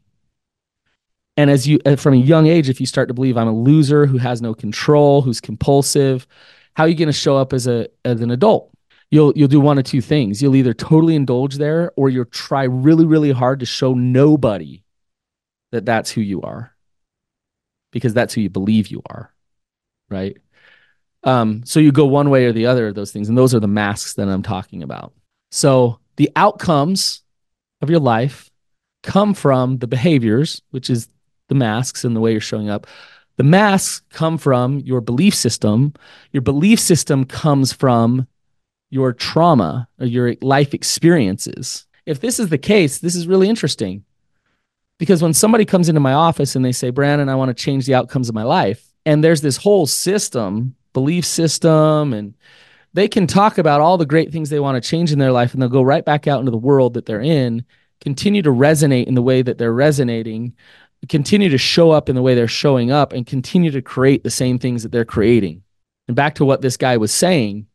And 1.37 1.51
as 1.51 1.67
you, 1.67 1.79
uh, 1.87 1.97
from 1.97 2.15
a 2.15 2.19
young 2.19 2.47
age, 2.47 2.69
if 2.69 2.81
you 2.81 2.87
start 2.87 3.09
to 3.09 3.15
believe 3.15 3.37
I'm 3.37 3.49
a 3.49 3.57
loser 3.57 4.07
who 4.07 4.19
has 4.19 4.43
no 4.43 4.55
control, 4.55 5.23
who's 5.23 5.41
compulsive, 5.41 6.27
how 6.75 6.85
are 6.85 6.89
you 6.89 6.95
going 6.95 7.07
to 7.07 7.13
show 7.13 7.37
up 7.37 7.53
as 7.53 7.67
a 7.67 7.89
as 8.05 8.21
an 8.21 8.31
adult? 8.31 8.71
You'll 9.11 9.33
you'll 9.37 9.49
do 9.49 9.61
one 9.61 9.79
of 9.79 9.85
two 9.85 10.01
things. 10.01 10.43
You'll 10.43 10.57
either 10.57 10.75
totally 10.75 11.15
indulge 11.15 11.57
there, 11.57 11.93
or 11.97 12.09
you'll 12.09 12.25
try 12.27 12.65
really 12.65 13.07
really 13.07 13.33
hard 13.33 13.61
to 13.61 13.67
show 13.67 13.95
nobody 13.95 14.83
that 15.71 15.87
that's 15.87 16.11
who 16.11 16.21
you 16.21 16.43
are 16.43 16.75
because 17.93 18.15
that's 18.15 18.35
who 18.35 18.41
you 18.41 18.51
believe 18.51 18.89
you 18.89 19.03
are, 19.09 19.33
right? 20.11 20.37
Um, 21.25 21.63
so 21.65 21.79
you 21.79 21.93
go 21.93 22.07
one 22.07 22.31
way 22.31 22.47
or 22.47 22.53
the 22.53 22.67
other 22.67 22.89
of 22.89 22.95
those 22.95 23.13
things, 23.13 23.29
and 23.29 23.39
those 23.39 23.55
are 23.55 23.61
the 23.61 23.69
masks 23.69 24.15
that 24.15 24.29
I'm 24.29 24.43
talking 24.43 24.83
about. 24.83 25.13
So 25.51 25.99
the 26.17 26.31
outcomes 26.37 27.23
of 27.81 27.91
your 27.91 28.01
life 28.01 28.51
come 29.03 29.35
from 29.35 29.79
the 29.79 29.87
behaviors, 29.87 30.63
which 30.71 30.89
is 30.91 31.09
the 31.53 31.59
masks 31.59 32.05
and 32.05 32.17
the 32.17 32.21
way 32.21 32.33
you're 32.33 32.41
showing 32.41 32.71
up. 32.71 32.87
The 33.37 33.45
masks 33.45 34.01
come 34.11 34.39
from 34.39 34.81
your 34.81 35.03
belief 35.03 35.35
system. 35.35 35.93
Your 36.33 36.41
belief 36.41 36.81
system 36.81 37.27
comes 37.27 37.73
from 37.73 38.27
your 38.89 39.13
trauma 39.13 39.89
or 40.01 40.07
your 40.07 40.35
life 40.41 40.73
experiences. 40.73 41.87
If 42.07 42.21
this 42.21 42.41
is 42.41 42.49
the 42.49 42.59
case, 42.59 42.99
this 42.99 43.15
is 43.15 43.27
really 43.27 43.49
interesting 43.49 44.05
because 44.99 45.23
when 45.23 45.35
somebody 45.35 45.65
comes 45.65 45.89
into 45.89 46.01
my 46.01 46.13
office 46.13 46.57
and 46.57 46.65
they 46.65 46.73
say, 46.73 46.91
Brannon, 46.91 47.29
I 47.29 47.35
want 47.35 47.49
to 47.49 47.63
change 47.63 47.87
the 47.87 47.95
outcomes 47.95 48.29
of 48.29 48.35
my 48.35 48.45
life, 48.45 48.87
and 49.05 49.23
there's 49.23 49.41
this 49.41 49.57
whole 49.57 49.87
system, 49.87 50.77
belief 50.93 51.25
system, 51.25 52.13
and 52.13 52.35
they 52.95 53.09
can 53.09 53.27
talk 53.27 53.59
about 53.59 53.81
all 53.81 53.99
the 53.99 54.07
great 54.07 54.31
things 54.31 54.49
they 54.49 54.61
want 54.61 54.83
to 54.83 54.89
change 54.89 55.11
in 55.11 55.19
their 55.19 55.33
life, 55.33 55.53
and 55.53 55.61
they'll 55.61 55.69
go 55.69 55.83
right 55.83 56.05
back 56.05 56.29
out 56.29 56.39
into 56.39 56.53
the 56.53 56.57
world 56.57 56.95
that 56.95 57.07
they're 57.07 57.21
in, 57.21 57.65
continue 58.01 58.43
to 58.43 58.51
resonate 58.51 59.07
in 59.07 59.15
the 59.15 59.23
way 59.23 59.43
that 59.43 59.59
they're 59.59 59.73
resonating, 59.73 60.55
continue 61.09 61.49
to 61.49 61.59
show 61.59 61.91
up 61.91 62.09
in 62.09 62.15
the 62.15 62.23
way 62.23 62.35
they're 62.35 62.49
showing 62.49 62.91
up, 62.91 63.13
and 63.13 63.27
continue 63.27 63.71
to 63.71 63.83
create 63.83 64.23
the 64.23 64.31
same 64.31 64.59
things 64.59 64.83
that 64.83 64.93
they're 64.93 65.05
creating. 65.05 65.63
And 66.09 66.17
back 66.17 66.35
to 66.37 66.45
what 66.45 66.63
this 66.63 66.77
guy 66.77 66.97
was 66.97 67.13
saying, 67.13 67.67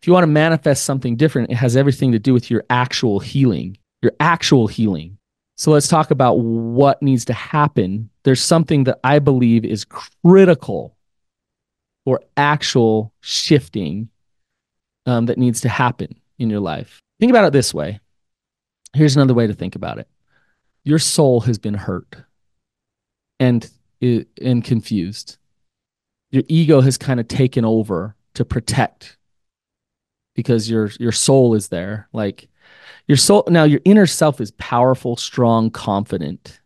if 0.00 0.06
you 0.06 0.12
want 0.12 0.24
to 0.24 0.28
manifest 0.28 0.84
something 0.84 1.16
different, 1.16 1.50
it 1.50 1.56
has 1.56 1.76
everything 1.76 2.12
to 2.12 2.18
do 2.18 2.32
with 2.32 2.50
your 2.50 2.64
actual 2.70 3.20
healing, 3.20 3.76
your 4.02 4.12
actual 4.18 4.66
healing. 4.66 5.18
So 5.56 5.70
let's 5.70 5.86
talk 5.86 6.10
about 6.10 6.40
what 6.40 7.02
needs 7.02 7.24
to 7.26 7.34
happen. 7.34 8.10
There's 8.24 8.42
something 8.42 8.84
that 8.84 8.98
I 9.04 9.20
believe 9.20 9.64
is 9.64 9.84
critical 9.84 10.96
for 12.04 12.20
actual 12.36 13.12
shifting 13.20 14.08
um, 15.06 15.26
that 15.26 15.38
needs 15.38 15.60
to 15.60 15.68
happen 15.68 16.20
in 16.38 16.50
your 16.50 16.60
life. 16.60 17.00
Think 17.20 17.30
about 17.30 17.44
it 17.44 17.52
this 17.52 17.72
way. 17.72 18.00
Here's 18.94 19.14
another 19.14 19.34
way 19.34 19.46
to 19.46 19.54
think 19.54 19.76
about 19.76 19.98
it. 19.98 20.08
Your 20.84 20.98
soul 20.98 21.42
has 21.42 21.58
been 21.58 21.74
hurt 21.74 22.16
and 23.42 23.70
and 24.40 24.64
confused. 24.64 25.36
Your 26.30 26.44
ego 26.48 26.80
has 26.80 26.96
kind 26.96 27.20
of 27.20 27.28
taken 27.28 27.64
over 27.64 28.14
to 28.34 28.44
protect 28.44 29.18
because 30.34 30.70
your 30.70 30.90
your 31.00 31.12
soul 31.12 31.54
is 31.54 31.68
there. 31.68 32.08
Like 32.12 32.48
your 33.06 33.16
soul, 33.16 33.44
now 33.48 33.64
your 33.64 33.80
inner 33.84 34.06
self 34.06 34.40
is 34.40 34.52
powerful, 34.52 35.16
strong, 35.16 35.70
confident, 35.70 36.60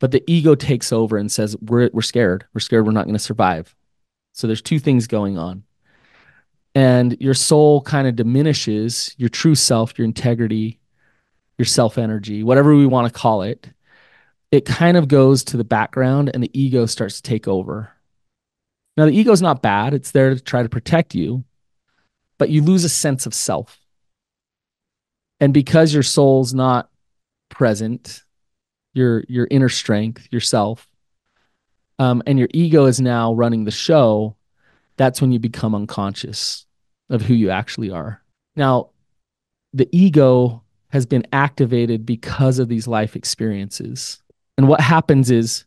but 0.00 0.10
the 0.10 0.24
ego 0.26 0.54
takes 0.54 0.92
over 0.92 1.16
and 1.16 1.30
says, 1.30 1.56
we're, 1.60 1.90
we're 1.92 2.02
scared. 2.02 2.44
We're 2.52 2.60
scared 2.60 2.84
we're 2.84 2.92
not 2.92 3.04
going 3.04 3.14
to 3.14 3.20
survive. 3.20 3.74
So 4.32 4.46
there's 4.46 4.62
two 4.62 4.78
things 4.78 5.06
going 5.06 5.38
on. 5.38 5.62
And 6.74 7.16
your 7.20 7.34
soul 7.34 7.80
kind 7.80 8.06
of 8.06 8.16
diminishes 8.16 9.14
your 9.18 9.28
true 9.28 9.54
self, 9.54 9.98
your 9.98 10.04
integrity, 10.04 10.80
your 11.56 11.66
self 11.66 11.96
energy, 11.96 12.42
whatever 12.42 12.74
we 12.74 12.86
want 12.86 13.12
to 13.12 13.18
call 13.18 13.42
it. 13.42 13.68
It 14.50 14.64
kind 14.64 14.96
of 14.96 15.08
goes 15.08 15.44
to 15.44 15.56
the 15.56 15.64
background 15.64 16.30
and 16.32 16.42
the 16.42 16.50
ego 16.58 16.86
starts 16.86 17.16
to 17.16 17.22
take 17.22 17.46
over. 17.46 17.92
Now, 18.96 19.04
the 19.04 19.12
ego 19.12 19.30
is 19.32 19.42
not 19.42 19.62
bad, 19.62 19.94
it's 19.94 20.10
there 20.10 20.34
to 20.34 20.40
try 20.40 20.62
to 20.62 20.68
protect 20.68 21.14
you, 21.14 21.44
but 22.38 22.50
you 22.50 22.62
lose 22.62 22.84
a 22.84 22.88
sense 22.88 23.26
of 23.26 23.34
self. 23.34 23.78
And 25.40 25.54
because 25.54 25.94
your 25.94 26.02
soul's 26.02 26.52
not 26.52 26.90
present, 27.48 28.24
your 28.94 29.22
your 29.28 29.46
inner 29.50 29.68
strength, 29.68 30.26
yourself, 30.32 30.88
um, 31.98 32.22
and 32.26 32.38
your 32.38 32.48
ego 32.52 32.86
is 32.86 33.00
now 33.00 33.32
running 33.34 33.64
the 33.64 33.70
show, 33.70 34.36
that's 34.96 35.20
when 35.20 35.30
you 35.30 35.38
become 35.38 35.74
unconscious 35.74 36.66
of 37.08 37.22
who 37.22 37.34
you 37.34 37.50
actually 37.50 37.90
are. 37.90 38.22
Now, 38.56 38.90
the 39.72 39.88
ego 39.92 40.62
has 40.88 41.06
been 41.06 41.26
activated 41.32 42.04
because 42.04 42.58
of 42.58 42.68
these 42.68 42.88
life 42.88 43.14
experiences. 43.14 44.20
And 44.58 44.68
what 44.68 44.80
happens 44.80 45.30
is 45.30 45.64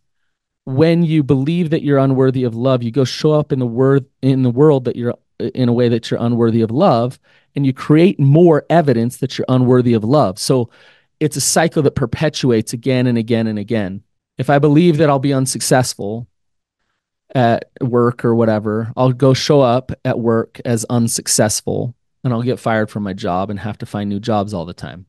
when 0.66 1.04
you 1.04 1.24
believe 1.24 1.72
that 1.72 1.82
you're 1.82 1.98
unworthy 1.98 2.44
of 2.44 2.54
love, 2.54 2.84
you 2.84 2.92
go 2.92 3.06
show 3.06 3.32
up 3.32 3.52
in 3.52 3.60
the 3.60 3.66
word 3.66 4.06
in 4.22 4.44
the 4.44 4.52
world 4.52 4.86
that 4.86 4.96
you're 4.96 5.16
in 5.40 5.70
a 5.70 5.74
way 5.74 5.90
that 5.90 6.12
you're 6.12 6.22
unworthy 6.22 6.62
of 6.62 6.70
love 6.70 7.20
and 7.56 7.66
you 7.66 7.74
create 7.74 8.20
more 8.20 8.66
evidence 8.70 9.18
that 9.18 9.38
you're 9.38 9.46
unworthy 9.50 9.94
of 9.94 10.04
love. 10.04 10.38
So 10.38 10.70
it's 11.20 11.38
a 11.38 11.42
cycle 11.42 11.82
that 11.84 11.96
perpetuates 11.96 12.74
again 12.74 13.08
and 13.08 13.18
again 13.18 13.48
and 13.48 13.58
again. 13.58 14.04
If 14.38 14.50
I 14.50 14.60
believe 14.60 14.98
that 14.98 15.10
I'll 15.10 15.20
be 15.20 15.34
unsuccessful 15.34 16.28
at 17.34 17.72
work 17.80 18.26
or 18.26 18.36
whatever, 18.36 18.92
I'll 18.96 19.14
go 19.14 19.34
show 19.34 19.62
up 19.62 19.92
at 20.04 20.20
work 20.20 20.60
as 20.66 20.86
unsuccessful 20.90 21.96
and 22.24 22.34
I'll 22.34 22.44
get 22.44 22.60
fired 22.60 22.90
from 22.90 23.04
my 23.04 23.14
job 23.14 23.50
and 23.50 23.60
have 23.60 23.78
to 23.80 23.86
find 23.86 24.10
new 24.10 24.20
jobs 24.20 24.54
all 24.54 24.66
the 24.66 24.74
time 24.74 25.06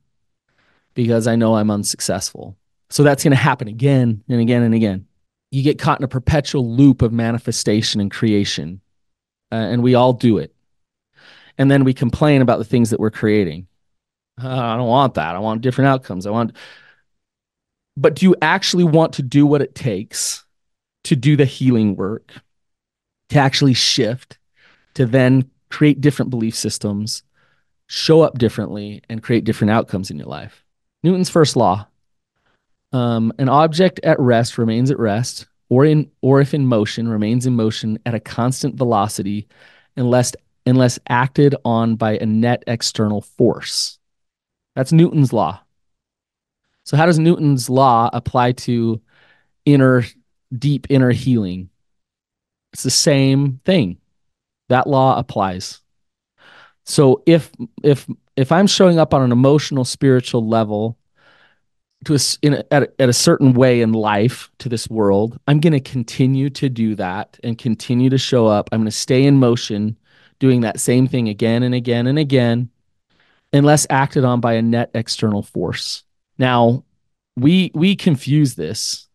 because 0.94 1.26
I 1.26 1.36
know 1.36 1.56
I'm 1.56 1.70
unsuccessful. 1.70 2.56
So 2.92 3.02
that's 3.02 3.24
going 3.24 3.32
to 3.32 3.36
happen 3.36 3.68
again 3.68 4.22
and 4.28 4.38
again 4.38 4.62
and 4.62 4.74
again. 4.74 5.06
You 5.50 5.62
get 5.62 5.78
caught 5.78 5.98
in 5.98 6.04
a 6.04 6.08
perpetual 6.08 6.76
loop 6.76 7.00
of 7.00 7.10
manifestation 7.10 8.02
and 8.02 8.10
creation 8.10 8.82
uh, 9.50 9.54
and 9.54 9.82
we 9.82 9.94
all 9.94 10.12
do 10.12 10.36
it. 10.36 10.54
And 11.56 11.70
then 11.70 11.84
we 11.84 11.94
complain 11.94 12.42
about 12.42 12.58
the 12.58 12.64
things 12.64 12.90
that 12.90 13.00
we're 13.00 13.10
creating. 13.10 13.66
Uh, 14.42 14.48
I 14.48 14.76
don't 14.76 14.88
want 14.88 15.14
that. 15.14 15.34
I 15.34 15.38
want 15.38 15.62
different 15.62 15.88
outcomes. 15.88 16.26
I 16.26 16.30
want. 16.30 16.54
But 17.96 18.14
do 18.14 18.26
you 18.26 18.36
actually 18.42 18.84
want 18.84 19.14
to 19.14 19.22
do 19.22 19.46
what 19.46 19.62
it 19.62 19.74
takes 19.74 20.44
to 21.04 21.16
do 21.16 21.34
the 21.34 21.46
healing 21.46 21.96
work, 21.96 22.32
to 23.30 23.38
actually 23.38 23.74
shift, 23.74 24.38
to 24.94 25.06
then 25.06 25.50
create 25.70 26.00
different 26.00 26.30
belief 26.30 26.54
systems, 26.54 27.22
show 27.86 28.20
up 28.20 28.38
differently, 28.38 29.02
and 29.08 29.22
create 29.22 29.44
different 29.44 29.70
outcomes 29.70 30.10
in 30.10 30.18
your 30.18 30.28
life? 30.28 30.62
Newton's 31.02 31.30
first 31.30 31.56
law 31.56 31.86
um, 32.92 33.32
an 33.38 33.48
object 33.48 34.00
at 34.02 34.20
rest 34.20 34.58
remains 34.58 34.90
at 34.90 34.98
rest 34.98 35.46
or 35.68 35.84
in 35.84 36.10
or 36.20 36.40
if 36.40 36.54
in 36.54 36.66
motion 36.66 37.08
remains 37.08 37.46
in 37.46 37.54
motion 37.54 37.98
at 38.04 38.14
a 38.14 38.20
constant 38.20 38.74
velocity 38.74 39.48
unless 39.96 40.32
unless 40.66 40.98
acted 41.08 41.54
on 41.64 41.96
by 41.96 42.18
a 42.18 42.26
net 42.26 42.62
external 42.66 43.20
force. 43.20 43.98
That's 44.76 44.92
Newton's 44.92 45.32
law. 45.32 45.60
So, 46.84 46.96
how 46.96 47.06
does 47.06 47.18
Newton's 47.18 47.70
law 47.70 48.10
apply 48.12 48.52
to 48.52 49.00
inner, 49.64 50.04
deep 50.56 50.86
inner 50.90 51.10
healing? 51.10 51.70
It's 52.72 52.82
the 52.82 52.90
same 52.90 53.60
thing. 53.64 53.98
That 54.68 54.86
law 54.86 55.18
applies. 55.18 55.80
So, 56.84 57.22
if 57.26 57.50
if 57.82 58.08
if 58.36 58.50
I'm 58.50 58.66
showing 58.66 58.98
up 58.98 59.14
on 59.14 59.22
an 59.22 59.32
emotional, 59.32 59.84
spiritual 59.84 60.46
level 60.46 60.98
to 62.04 62.14
a, 62.14 62.18
in 62.42 62.54
a, 62.54 62.64
at, 62.72 62.82
a, 62.82 63.02
at 63.02 63.08
a 63.08 63.12
certain 63.12 63.52
way 63.52 63.80
in 63.80 63.92
life 63.92 64.50
to 64.58 64.68
this 64.68 64.88
world, 64.88 65.38
I'm 65.46 65.60
going 65.60 65.72
to 65.72 65.80
continue 65.80 66.50
to 66.50 66.68
do 66.68 66.94
that 66.96 67.38
and 67.44 67.56
continue 67.56 68.10
to 68.10 68.18
show 68.18 68.46
up. 68.46 68.68
I'm 68.72 68.80
going 68.80 68.86
to 68.86 68.96
stay 68.96 69.24
in 69.24 69.38
motion, 69.38 69.96
doing 70.38 70.62
that 70.62 70.80
same 70.80 71.06
thing 71.06 71.28
again 71.28 71.62
and 71.62 71.74
again 71.74 72.06
and 72.06 72.18
again, 72.18 72.70
unless 73.52 73.86
acted 73.90 74.24
on 74.24 74.40
by 74.40 74.54
a 74.54 74.62
net 74.62 74.90
external 74.94 75.42
force. 75.42 76.04
Now, 76.38 76.84
we 77.36 77.70
we 77.74 77.96
confuse 77.96 78.54
this. 78.54 79.08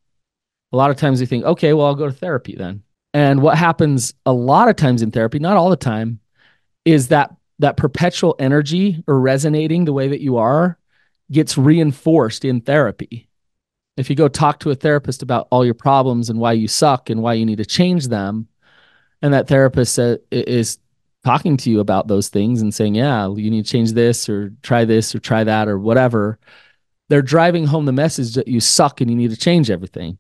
A 0.74 0.78
lot 0.78 0.90
of 0.90 0.98
times 0.98 1.20
we 1.20 1.26
think, 1.26 1.46
okay, 1.46 1.74
well, 1.74 1.88
I'll 1.88 1.96
go 1.96 2.08
to 2.08 2.14
therapy 2.14 2.56
then. 2.56 2.84
And 3.14 3.42
what 3.42 3.58
happens 3.58 4.14
a 4.26 4.34
lot 4.34 4.70
of 4.70 4.76
times 4.76 5.02
in 5.02 5.12
therapy, 5.12 5.40
not 5.40 5.58
all 5.58 5.70
the 5.70 5.76
time, 5.76 6.20
is 6.86 7.08
that 7.10 7.36
that 7.60 7.78
perpetual 7.78 8.36
energy 8.40 9.04
or 9.08 9.20
resonating 9.20 9.86
the 9.86 9.94
way 9.94 10.08
that 10.08 10.22
you 10.22 10.38
are 10.38 10.78
gets 11.32 11.58
reinforced 11.58 12.46
in 12.46 12.62
therapy. 12.62 13.30
If 13.98 14.10
you 14.10 14.16
go 14.16 14.28
talk 14.28 14.60
to 14.60 14.72
a 14.72 14.76
therapist 14.76 15.24
about 15.24 15.48
all 15.50 15.66
your 15.66 15.74
problems 15.74 16.30
and 16.30 16.40
why 16.40 16.54
you 16.54 16.68
suck 16.68 17.10
and 17.10 17.22
why 17.22 17.34
you 17.34 17.46
need 17.46 17.58
to 17.58 17.66
change 17.66 18.08
them, 18.08 18.48
and 19.22 19.34
that 19.34 19.48
therapist 19.48 20.00
is 20.32 20.78
talking 21.26 21.58
to 21.58 21.70
you 21.70 21.80
about 21.80 22.08
those 22.08 22.30
things 22.30 22.62
and 22.62 22.74
saying, 22.74 22.96
yeah, 22.96 23.28
you 23.28 23.50
need 23.50 23.66
to 23.66 23.72
change 23.72 23.94
this 23.94 24.30
or 24.30 24.54
try 24.62 24.86
this 24.86 25.14
or 25.16 25.20
try 25.20 25.44
that 25.44 25.68
or 25.68 25.80
whatever, 25.80 26.40
they're 27.10 27.22
driving 27.22 27.66
home 27.66 27.86
the 27.86 27.92
message 27.92 28.36
that 28.36 28.48
you 28.48 28.60
suck 28.60 29.02
and 29.02 29.10
you 29.10 29.18
need 29.18 29.32
to 29.32 29.38
change 29.38 29.72
everything. 29.72 30.18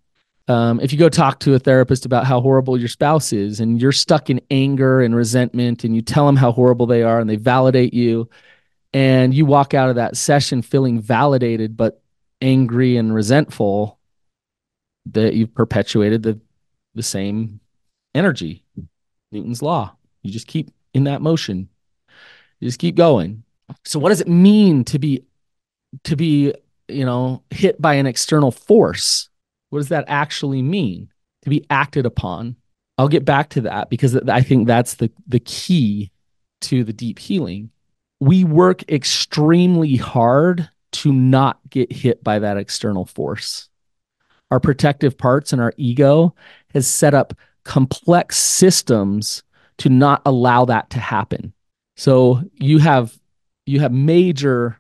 Um, 0.48 0.80
if 0.80 0.94
you 0.94 1.00
go 1.00 1.10
talk 1.10 1.40
to 1.42 1.54
a 1.54 1.60
therapist 1.60 2.06
about 2.06 2.26
how 2.26 2.40
horrible 2.40 2.78
your 2.78 2.88
spouse 2.88 3.34
is 3.34 3.60
and 3.60 3.82
you're 3.82 3.92
stuck 3.92 4.30
in 4.30 4.42
anger 4.50 5.02
and 5.02 5.14
resentment 5.14 5.84
and 5.84 5.94
you 5.96 6.02
tell 6.02 6.26
them 6.26 6.38
how 6.38 6.52
horrible 6.52 6.86
they 6.86 7.04
are 7.04 7.20
and 7.20 7.30
they 7.30 7.36
validate 7.36 7.94
you 7.94 8.30
and 8.94 9.34
you 9.34 9.46
walk 9.46 9.74
out 9.74 9.90
of 9.90 9.96
that 9.96 10.18
session 10.18 10.62
feeling 10.62 11.00
validated 11.00 11.76
but 11.78 12.02
angry 12.42 12.98
and 12.98 13.14
resentful 13.14 14.00
that 15.06 15.34
you've 15.34 15.54
perpetuated 15.54 16.24
the 16.24 16.40
the 16.96 17.04
same 17.04 17.60
energy 18.16 18.64
newton's 19.32 19.62
law 19.62 19.96
you 20.24 20.32
just 20.32 20.48
keep 20.48 20.72
in 20.94 21.04
that 21.04 21.22
motion 21.22 21.70
you 22.60 22.68
just 22.68 22.80
keep 22.80 22.96
going 22.96 23.44
so 23.84 24.00
what 24.00 24.10
does 24.10 24.22
it 24.22 24.28
mean 24.28 24.84
to 24.84 24.98
be 24.98 25.24
to 26.04 26.16
be 26.16 26.54
you 26.88 27.06
know 27.06 27.44
hit 27.50 27.82
by 27.82 27.94
an 27.94 28.06
external 28.06 28.52
force 28.52 29.30
what 29.70 29.80
does 29.80 29.90
that 29.90 30.06
actually 30.08 30.62
mean 30.62 31.10
to 31.44 31.50
be 31.50 31.66
acted 31.70 32.06
upon? 32.06 32.56
I'll 32.98 33.08
get 33.08 33.26
back 33.26 33.50
to 33.50 33.62
that 33.62 33.90
because 33.90 34.16
I 34.16 34.42
think 34.42 34.68
that's 34.68 34.96
the, 34.96 35.12
the 35.28 35.40
key 35.40 36.12
to 36.62 36.84
the 36.84 36.94
deep 36.94 37.20
healing. 37.20 37.70
We 38.20 38.44
work 38.44 38.90
extremely 38.92 39.96
hard 39.96 40.70
to 40.94 41.14
not 41.14 41.60
get 41.70 41.92
hit 41.92 42.24
by 42.24 42.40
that 42.40 42.58
external 42.58 43.06
force. 43.06 43.70
Our 44.50 44.60
protective 44.60 45.18
parts 45.18 45.54
and 45.54 45.62
our 45.62 45.74
ego 45.78 46.34
has 46.74 46.88
set 46.88 47.14
up 47.14 47.34
complex 47.64 48.38
systems 48.38 49.44
to 49.80 49.90
not 49.90 50.22
allow 50.26 50.66
that 50.66 50.90
to 50.92 51.00
happen. 51.00 51.54
So 51.96 52.42
you 52.54 52.80
have 52.80 53.18
you 53.66 53.82
have 53.82 53.92
major 53.92 54.80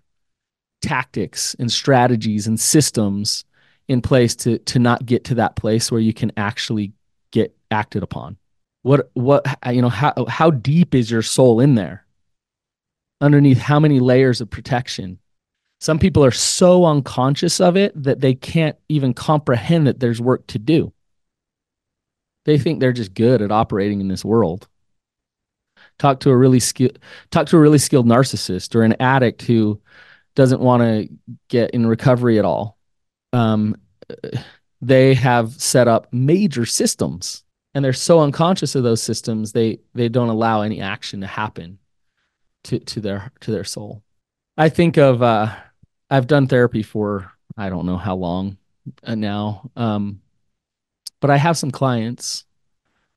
tactics 0.82 1.56
and 1.60 1.72
strategies 1.72 2.48
and 2.48 2.60
systems 2.60 3.44
in 3.88 4.01
place 4.01 4.36
to 4.38 4.58
to 4.60 4.79
not 4.79 5.06
get 5.06 5.25
to 5.25 5.36
that 5.36 5.56
place 5.56 5.91
where 5.91 6.01
you 6.01 6.13
can 6.13 6.32
actually 6.38 6.94
get 7.32 7.56
acted 7.72 8.03
upon 8.03 8.38
what 8.83 9.09
what 9.14 9.46
you 9.72 9.81
know 9.81 9.90
how 9.90 10.14
how 10.27 10.50
deep 10.50 10.96
is 10.96 11.12
your 11.12 11.22
soul 11.22 11.59
in 11.59 11.75
there 11.75 12.05
underneath 13.22 13.58
how 13.58 13.80
many 13.80 14.00
layers 14.00 14.42
of 14.42 14.50
protection. 14.50 15.20
Some 15.80 16.00
people 16.00 16.25
are 16.25 16.32
so 16.32 16.86
unconscious 16.86 17.60
of 17.60 17.77
it 17.77 17.92
that 18.01 18.22
they 18.22 18.34
can't 18.34 18.77
even 18.90 19.14
comprehend 19.14 19.88
that 19.88 20.00
there's 20.00 20.22
work 20.22 20.48
to 20.48 20.60
do. 20.60 20.94
They 22.46 22.58
think 22.58 22.80
they're 22.80 22.94
just 22.94 23.14
good 23.14 23.42
at 23.42 23.51
operating 23.51 24.01
in 24.01 24.08
this 24.08 24.25
world. 24.25 24.68
Talk 26.00 26.22
to 26.22 26.30
a 26.30 26.38
really 26.38 26.60
skilled 26.60 27.00
talk 27.32 27.48
to 27.48 27.58
a 27.58 27.60
really 27.60 27.77
skilled 27.77 28.08
narcissist 28.08 28.75
or 28.75 28.84
an 28.84 28.96
addict 29.00 29.42
who 29.42 29.82
doesn't 30.36 30.62
want 30.62 30.84
to 30.84 31.10
get 31.50 31.72
in 31.72 31.88
recovery 31.88 32.40
at 32.40 32.46
all. 32.46 32.77
Um, 33.34 33.75
they 34.82 35.16
have 35.16 35.51
set 35.53 35.88
up 35.88 36.08
major 36.14 36.66
systems 36.66 37.44
and 37.74 37.84
they're 37.84 37.94
so 37.94 38.20
unconscious 38.22 38.75
of 38.75 38.84
those 38.84 39.01
systems 39.01 39.51
they 39.51 39.80
they 39.94 40.10
don't 40.10 40.30
allow 40.30 40.62
any 40.62 40.82
action 40.82 41.22
to 41.22 41.27
happen 41.27 41.80
to 42.68 42.80
to 42.80 43.01
their 43.01 43.32
to 43.42 43.51
their 43.51 43.64
soul 43.64 44.03
i 44.58 44.70
think 44.70 44.98
of 44.98 45.22
uh 45.22 45.53
i've 46.10 46.27
done 46.27 46.48
therapy 46.48 46.84
for 46.84 47.32
i 47.58 47.70
don't 47.70 47.86
know 47.86 47.98
how 47.98 48.16
long 48.16 48.58
uh, 49.03 49.16
now 49.16 49.70
um 49.75 50.22
but 51.20 51.30
i 51.30 51.38
have 51.38 51.58
some 51.58 51.72
clients 51.72 52.46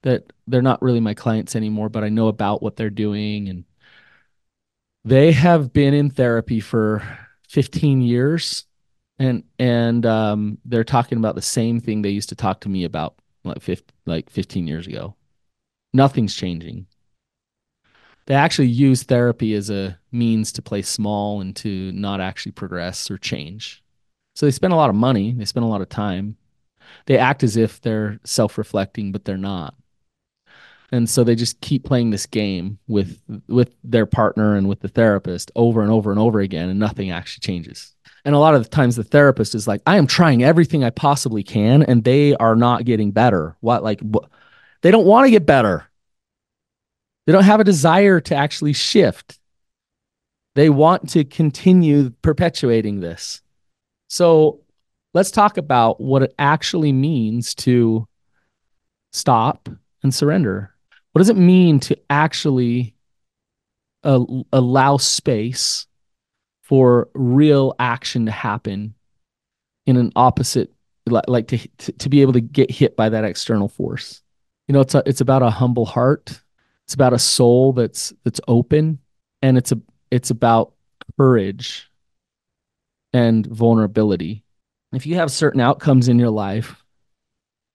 that 0.02 0.32
they're 0.46 0.62
not 0.62 0.82
really 0.82 1.00
my 1.00 1.14
clients 1.14 1.54
anymore 1.54 1.88
but 1.88 2.04
i 2.04 2.08
know 2.08 2.28
about 2.28 2.62
what 2.62 2.76
they're 2.76 2.90
doing 2.90 3.48
and 3.48 3.64
they 5.04 5.32
have 5.32 5.72
been 5.72 5.94
in 5.94 6.10
therapy 6.10 6.60
for 6.60 7.02
15 7.48 8.02
years 8.02 8.66
and 9.20 9.44
and 9.58 10.06
um, 10.06 10.58
they're 10.64 10.82
talking 10.82 11.18
about 11.18 11.34
the 11.34 11.42
same 11.42 11.78
thing 11.78 12.00
they 12.00 12.10
used 12.10 12.30
to 12.30 12.34
talk 12.34 12.60
to 12.60 12.68
me 12.68 12.84
about 12.84 13.16
like 13.44 13.60
50, 13.60 13.84
like 14.06 14.30
15 14.30 14.66
years 14.66 14.86
ago. 14.86 15.14
Nothing's 15.92 16.34
changing. 16.34 16.86
They 18.30 18.36
actually 18.36 18.68
use 18.68 19.02
therapy 19.02 19.54
as 19.54 19.70
a 19.70 19.98
means 20.12 20.52
to 20.52 20.62
play 20.62 20.82
small 20.82 21.40
and 21.40 21.56
to 21.56 21.90
not 21.90 22.20
actually 22.20 22.52
progress 22.52 23.10
or 23.10 23.18
change. 23.18 23.82
So 24.36 24.46
they 24.46 24.52
spend 24.52 24.72
a 24.72 24.76
lot 24.76 24.88
of 24.88 24.94
money, 24.94 25.32
they 25.32 25.44
spend 25.44 25.64
a 25.64 25.68
lot 25.68 25.80
of 25.80 25.88
time. 25.88 26.36
They 27.06 27.18
act 27.18 27.42
as 27.42 27.56
if 27.56 27.80
they're 27.80 28.20
self-reflecting, 28.22 29.10
but 29.10 29.24
they're 29.24 29.36
not. 29.36 29.74
And 30.92 31.10
so 31.10 31.24
they 31.24 31.34
just 31.34 31.60
keep 31.60 31.82
playing 31.82 32.10
this 32.10 32.26
game 32.26 32.78
with 32.86 33.20
with 33.48 33.74
their 33.82 34.06
partner 34.06 34.54
and 34.54 34.68
with 34.68 34.78
the 34.78 34.86
therapist 34.86 35.50
over 35.56 35.82
and 35.82 35.90
over 35.90 36.12
and 36.12 36.20
over 36.20 36.38
again 36.38 36.68
and 36.68 36.78
nothing 36.78 37.10
actually 37.10 37.40
changes. 37.40 37.96
And 38.24 38.36
a 38.36 38.38
lot 38.38 38.54
of 38.54 38.62
the 38.62 38.68
times 38.68 38.94
the 38.94 39.02
therapist 39.02 39.56
is 39.56 39.66
like, 39.66 39.82
I 39.86 39.96
am 39.96 40.06
trying 40.06 40.44
everything 40.44 40.84
I 40.84 40.90
possibly 40.90 41.42
can, 41.42 41.82
and 41.82 42.04
they 42.04 42.36
are 42.36 42.54
not 42.54 42.84
getting 42.84 43.10
better. 43.10 43.56
What, 43.58 43.82
like, 43.82 43.98
what? 44.02 44.30
they 44.82 44.92
don't 44.92 45.04
want 45.04 45.26
to 45.26 45.32
get 45.32 45.46
better. 45.46 45.89
They 47.30 47.32
don't 47.32 47.44
have 47.44 47.60
a 47.60 47.64
desire 47.64 48.18
to 48.22 48.34
actually 48.34 48.72
shift. 48.72 49.38
They 50.56 50.68
want 50.68 51.10
to 51.10 51.22
continue 51.22 52.10
perpetuating 52.22 52.98
this. 52.98 53.40
So 54.08 54.62
let's 55.14 55.30
talk 55.30 55.56
about 55.56 56.00
what 56.00 56.24
it 56.24 56.34
actually 56.40 56.92
means 56.92 57.54
to 57.54 58.08
stop 59.12 59.68
and 60.02 60.12
surrender. 60.12 60.74
What 61.12 61.20
does 61.20 61.28
it 61.28 61.36
mean 61.36 61.78
to 61.78 61.96
actually 62.10 62.96
uh, 64.02 64.24
allow 64.52 64.96
space 64.96 65.86
for 66.62 67.10
real 67.14 67.76
action 67.78 68.26
to 68.26 68.32
happen 68.32 68.94
in 69.86 69.96
an 69.96 70.10
opposite 70.16 70.72
like 71.06 71.46
to, 71.46 71.58
to, 71.98 72.08
be 72.08 72.22
able 72.22 72.32
to 72.32 72.40
get 72.40 72.72
hit 72.72 72.96
by 72.96 73.08
that 73.08 73.24
external 73.24 73.68
force 73.68 74.20
you 74.66 74.72
know 74.72 74.80
it's 74.80 74.94
a, 74.94 75.02
it's 75.06 75.20
about 75.20 75.42
a 75.42 75.50
humble 75.50 75.86
heart 75.86 76.40
it's 76.90 76.94
about 76.94 77.12
a 77.12 77.18
soul 77.18 77.72
that's 77.72 78.12
that's 78.24 78.40
open 78.48 78.98
and 79.42 79.56
it's 79.56 79.72
a 79.72 79.80
it's 80.10 80.30
about 80.30 80.72
courage 81.16 81.90
and 83.12 83.46
vulnerability 83.46 84.44
if 84.92 85.06
you 85.06 85.16
have 85.16 85.30
certain 85.30 85.60
outcomes 85.60 86.08
in 86.08 86.18
your 86.18 86.30
life 86.30 86.84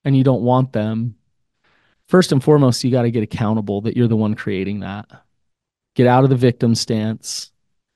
and 0.04 0.15
you 0.15 0.23
don't 0.23 0.41
want 0.41 0.73
them 0.73 1.15
first 2.08 2.32
and 2.32 2.43
foremost 2.43 2.84
you 2.84 2.91
got 2.91 3.04
to 3.04 3.12
get 3.12 3.23
accountable 3.23 3.82
that 3.82 3.97
you're 3.97 4.08
the 4.08 4.15
one 4.15 4.36
creating 4.36 4.82
that 4.82 5.10
get 5.95 6.08
out 6.08 6.23
of 6.23 6.30
the 6.30 6.36
victim 6.36 6.75
stance 6.75 7.51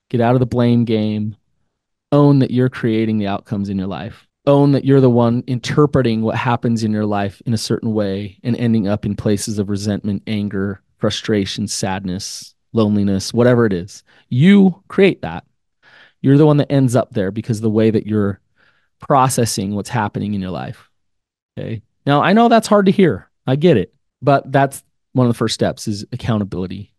Get 0.10 0.22
out 0.22 0.34
of 0.34 0.40
the 0.40 0.46
blame 0.46 0.86
game. 0.86 1.36
Own 2.12 2.40
that 2.40 2.52
you're 2.52 2.70
creating 2.70 3.20
the 3.20 3.28
outcomes 3.28 3.70
in 3.70 3.78
your 3.78 3.88
life. 3.88 4.28
Own 4.48 4.72
that 4.72 4.84
you're 4.84 5.02
the 5.02 5.10
one 5.10 5.44
interpreting 5.46 6.24
what 6.24 6.36
happens 6.36 6.84
in 6.84 6.92
your 6.92 7.06
life 7.06 7.42
in 7.46 7.54
a 7.54 7.58
certain 7.58 7.94
way 7.94 8.40
and 8.44 8.56
ending 8.56 8.88
up 8.88 9.06
in 9.06 9.16
places 9.16 9.60
of 9.60 9.70
resentment, 9.70 10.24
anger, 10.26 10.82
frustration, 11.00 11.68
sadness, 11.68 12.56
loneliness, 12.74 13.34
whatever 13.34 13.66
it 13.66 13.74
is. 13.74 14.04
You 14.30 14.84
create 14.88 15.22
that. 15.22 15.46
You're 16.22 16.38
the 16.38 16.46
one 16.46 16.58
that 16.58 16.72
ends 16.72 16.96
up 16.96 17.12
there 17.14 17.32
because 17.32 17.62
the 17.62 17.70
way 17.70 17.90
that 17.90 18.06
you're 18.06 18.40
processing 19.00 19.74
what's 19.74 19.90
happening 19.90 20.34
in 20.34 20.42
your 20.42 20.52
life. 20.52 20.90
Okay. 21.58 21.82
Now, 22.06 22.22
I 22.22 22.34
know 22.34 22.50
that's 22.50 22.68
hard 22.68 22.86
to 22.86 22.92
hear. 22.92 23.30
I 23.48 23.56
get 23.56 23.78
it. 23.78 23.94
But 24.22 24.52
that's 24.52 24.84
one 25.14 25.26
of 25.28 25.34
the 25.34 25.38
first 25.38 25.54
steps 25.54 25.88
is 25.88 26.06
accountability 26.12 26.94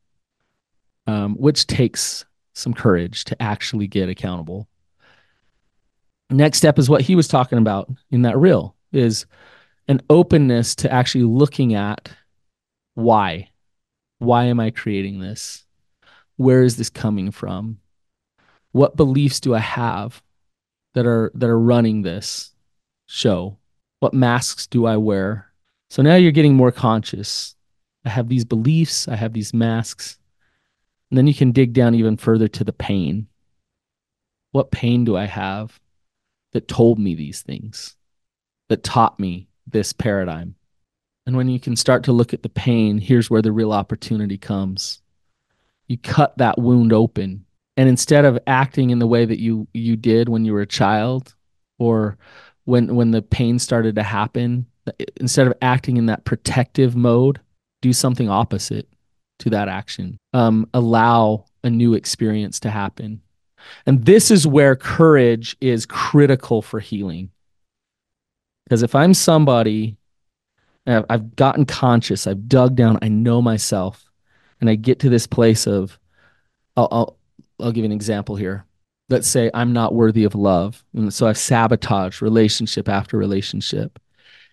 um, 1.10 1.34
which 1.34 1.66
takes 1.66 2.24
some 2.54 2.74
courage 2.74 3.24
to 3.24 3.42
actually 3.42 3.86
get 3.86 4.08
accountable. 4.08 4.68
Next 6.30 6.58
step 6.58 6.78
is 6.78 6.88
what 6.88 7.02
he 7.02 7.16
was 7.16 7.28
talking 7.28 7.58
about 7.58 7.90
in 8.10 8.22
that 8.22 8.38
reel 8.38 8.76
is 8.92 9.26
an 9.88 10.00
openness 10.08 10.76
to 10.76 10.92
actually 10.92 11.24
looking 11.24 11.74
at 11.74 12.10
why. 12.94 13.49
Why 14.20 14.44
am 14.44 14.60
I 14.60 14.70
creating 14.70 15.18
this? 15.20 15.64
Where 16.36 16.62
is 16.62 16.76
this 16.76 16.90
coming 16.90 17.30
from? 17.30 17.78
What 18.72 18.96
beliefs 18.96 19.40
do 19.40 19.54
I 19.54 19.60
have 19.60 20.22
that 20.94 21.06
are 21.06 21.32
that 21.34 21.48
are 21.48 21.58
running 21.58 22.02
this 22.02 22.54
show? 23.06 23.58
What 23.98 24.14
masks 24.14 24.66
do 24.66 24.86
I 24.86 24.98
wear? 24.98 25.52
So 25.88 26.02
now 26.02 26.16
you're 26.16 26.32
getting 26.32 26.54
more 26.54 26.70
conscious. 26.70 27.56
I 28.04 28.10
have 28.10 28.28
these 28.28 28.44
beliefs, 28.44 29.08
I 29.08 29.16
have 29.16 29.32
these 29.32 29.52
masks. 29.54 30.18
And 31.10 31.18
then 31.18 31.26
you 31.26 31.34
can 31.34 31.50
dig 31.50 31.72
down 31.72 31.94
even 31.94 32.16
further 32.16 32.46
to 32.48 32.62
the 32.62 32.72
pain. 32.72 33.26
What 34.52 34.70
pain 34.70 35.04
do 35.04 35.16
I 35.16 35.24
have 35.24 35.80
that 36.52 36.68
told 36.68 36.98
me 36.98 37.14
these 37.14 37.42
things, 37.42 37.96
that 38.68 38.84
taught 38.84 39.18
me 39.18 39.48
this 39.66 39.92
paradigm? 39.92 40.56
And 41.30 41.36
when 41.36 41.48
you 41.48 41.60
can 41.60 41.76
start 41.76 42.02
to 42.02 42.12
look 42.12 42.34
at 42.34 42.42
the 42.42 42.48
pain, 42.48 42.98
here's 42.98 43.30
where 43.30 43.40
the 43.40 43.52
real 43.52 43.70
opportunity 43.70 44.36
comes. 44.36 45.00
You 45.86 45.96
cut 45.96 46.36
that 46.38 46.58
wound 46.58 46.92
open. 46.92 47.44
And 47.76 47.88
instead 47.88 48.24
of 48.24 48.36
acting 48.48 48.90
in 48.90 48.98
the 48.98 49.06
way 49.06 49.24
that 49.26 49.38
you 49.38 49.68
you 49.72 49.94
did 49.94 50.28
when 50.28 50.44
you 50.44 50.52
were 50.52 50.62
a 50.62 50.66
child 50.66 51.36
or 51.78 52.18
when 52.64 52.96
when 52.96 53.12
the 53.12 53.22
pain 53.22 53.60
started 53.60 53.94
to 53.94 54.02
happen, 54.02 54.66
instead 55.20 55.46
of 55.46 55.52
acting 55.62 55.98
in 55.98 56.06
that 56.06 56.24
protective 56.24 56.96
mode, 56.96 57.38
do 57.80 57.92
something 57.92 58.28
opposite 58.28 58.88
to 59.38 59.50
that 59.50 59.68
action. 59.68 60.18
Um, 60.32 60.68
allow 60.74 61.44
a 61.62 61.70
new 61.70 61.94
experience 61.94 62.58
to 62.58 62.70
happen. 62.70 63.22
And 63.86 64.04
this 64.04 64.32
is 64.32 64.48
where 64.48 64.74
courage 64.74 65.56
is 65.60 65.86
critical 65.86 66.60
for 66.60 66.80
healing. 66.80 67.30
Because 68.64 68.82
if 68.82 68.96
I'm 68.96 69.14
somebody, 69.14 69.96
I've 70.90 71.36
gotten 71.36 71.64
conscious, 71.64 72.26
I've 72.26 72.48
dug 72.48 72.74
down, 72.74 72.98
I 73.02 73.08
know 73.08 73.40
myself, 73.42 74.10
and 74.60 74.68
I 74.68 74.74
get 74.74 75.00
to 75.00 75.10
this 75.10 75.26
place 75.26 75.66
of, 75.66 75.98
I'll, 76.76 76.88
I'll, 76.90 77.16
I'll 77.60 77.72
give 77.72 77.84
you 77.84 77.90
an 77.90 77.92
example 77.92 78.36
here. 78.36 78.64
Let's 79.08 79.28
say 79.28 79.50
I'm 79.52 79.72
not 79.72 79.94
worthy 79.94 80.24
of 80.24 80.34
love. 80.34 80.84
And 80.94 81.12
so 81.12 81.26
I've 81.26 81.38
sabotaged 81.38 82.22
relationship 82.22 82.88
after 82.88 83.18
relationship 83.18 83.98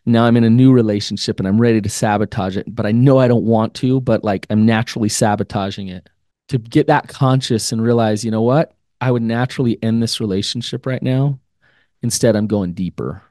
now 0.07 0.23
I'm 0.23 0.37
in 0.37 0.45
a 0.45 0.49
new 0.49 0.71
relationship 0.71 1.37
and 1.37 1.47
I'm 1.47 1.59
ready 1.59 1.81
to 1.81 1.89
sabotage 1.89 2.55
it, 2.55 2.73
but 2.73 2.85
I 2.85 2.93
know 2.93 3.19
I 3.19 3.27
don't 3.27 3.43
want 3.43 3.73
to, 3.75 3.99
but 3.99 4.23
like 4.23 4.47
I'm 4.49 4.65
naturally 4.65 5.09
sabotaging 5.09 5.89
it. 5.89 6.09
To 6.47 6.57
get 6.57 6.87
that 6.87 7.09
conscious 7.09 7.73
and 7.73 7.81
realize, 7.81 8.23
you 8.23 8.31
know 8.31 8.41
what? 8.41 8.73
I 9.01 9.11
would 9.11 9.21
naturally 9.21 9.77
end 9.83 10.01
this 10.01 10.21
relationship 10.21 10.85
right 10.85 11.03
now. 11.03 11.41
Instead, 12.01 12.37
I'm 12.37 12.47
going 12.47 12.71
deeper. 12.71 13.21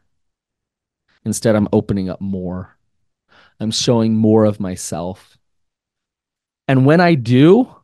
Instead, 1.24 1.56
I'm 1.56 1.68
opening 1.72 2.10
up 2.10 2.20
more. 2.20 2.75
I'm 3.60 3.70
showing 3.70 4.14
more 4.14 4.44
of 4.44 4.60
myself. 4.60 5.38
And 6.68 6.84
when 6.84 7.00
I 7.00 7.14
do, 7.14 7.74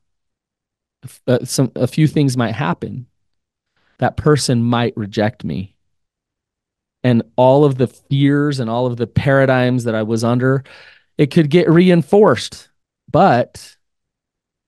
uh, 1.26 1.44
some 1.44 1.72
a 1.74 1.87
few 1.87 2.06
things 2.06 2.37
might 2.37 2.54
happen. 2.54 3.06
That 3.98 4.16
person 4.16 4.62
might 4.62 4.96
reject 4.96 5.44
me 5.44 5.72
and 7.04 7.22
all 7.37 7.64
of 7.64 7.78
the 7.78 7.87
fears 7.87 8.61
and 8.61 8.70
all 8.70 8.87
of 8.87 8.96
the 8.96 9.06
paradigms 9.06 9.85
that 9.85 9.94
I 9.94 10.02
was 10.02 10.24
under, 10.24 10.64
it 11.18 11.30
could 11.30 11.50
get 11.50 11.68
reinforced. 11.68 12.68
But 13.11 13.76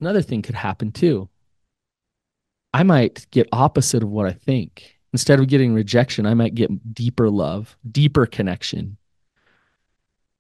another 0.01 0.23
thing 0.23 0.43
could 0.43 0.55
happen 0.55 0.93
too. 0.93 1.29
I 2.73 2.83
might 2.83 3.27
get 3.31 3.49
opposite 3.53 4.03
of 4.03 4.11
what 4.11 4.27
I 4.27 4.33
think. 4.33 4.99
Instead 5.13 5.39
of 5.39 5.47
getting 5.47 5.73
rejection, 5.73 6.27
I 6.27 6.35
might 6.35 6.57
get 6.57 6.93
deeper 6.93 7.31
love, 7.31 7.77
deeper 7.91 8.27
connection, 8.27 8.97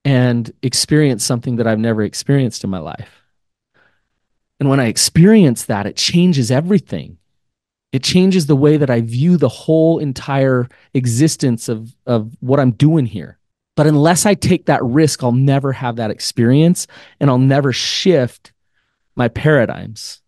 and 0.04 0.52
experience 0.62 1.24
something 1.24 1.56
that 1.56 1.66
I've 1.66 1.78
never 1.78 2.02
experienced 2.02 2.64
in 2.64 2.70
my 2.70 2.78
life. 2.78 3.22
And 4.60 4.68
when 4.68 4.80
I 4.80 4.86
experience 4.86 5.64
that, 5.64 5.86
it 5.86 5.96
changes 5.96 6.50
everything. 6.50 7.18
It 7.92 8.02
changes 8.02 8.46
the 8.46 8.56
way 8.56 8.76
that 8.76 8.90
I 8.90 9.00
view 9.00 9.36
the 9.36 9.48
whole 9.48 9.98
entire 9.98 10.68
existence 10.94 11.68
of, 11.68 11.94
of 12.06 12.36
what 12.40 12.60
I'm 12.60 12.72
doing 12.72 13.06
here. 13.06 13.38
But 13.76 13.86
unless 13.86 14.26
I 14.26 14.34
take 14.34 14.66
that 14.66 14.84
risk, 14.84 15.22
I'll 15.22 15.32
never 15.32 15.72
have 15.72 15.96
that 15.96 16.10
experience 16.10 16.86
and 17.20 17.30
I'll 17.30 17.38
never 17.38 17.72
shift 17.72 18.52
my 19.16 19.28
paradigms. 19.28 20.20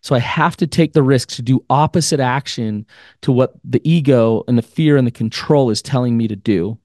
So 0.00 0.14
I 0.14 0.18
have 0.18 0.56
to 0.56 0.66
take 0.66 0.92
the 0.92 1.02
risk 1.02 1.28
to 1.30 1.42
do 1.42 1.64
opposite 1.70 2.20
action 2.20 2.86
to 3.22 3.32
what 3.32 3.52
the 3.64 3.80
ego 3.88 4.42
and 4.48 4.58
the 4.58 4.62
fear 4.62 4.96
and 4.96 5.06
the 5.06 5.12
control 5.12 5.70
is 5.70 5.80
telling 5.80 6.16
me 6.16 6.26
to 6.28 6.36
do. 6.36 6.78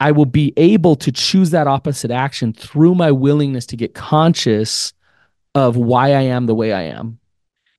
I 0.00 0.12
will 0.12 0.26
be 0.26 0.52
able 0.56 0.96
to 0.96 1.10
choose 1.10 1.50
that 1.50 1.66
opposite 1.66 2.10
action 2.10 2.52
through 2.52 2.94
my 2.94 3.10
willingness 3.10 3.66
to 3.66 3.76
get 3.76 3.94
conscious 3.94 4.92
of 5.54 5.76
why 5.76 6.10
I 6.10 6.22
am 6.22 6.46
the 6.46 6.54
way 6.54 6.72
I 6.72 6.82
am 6.82 7.18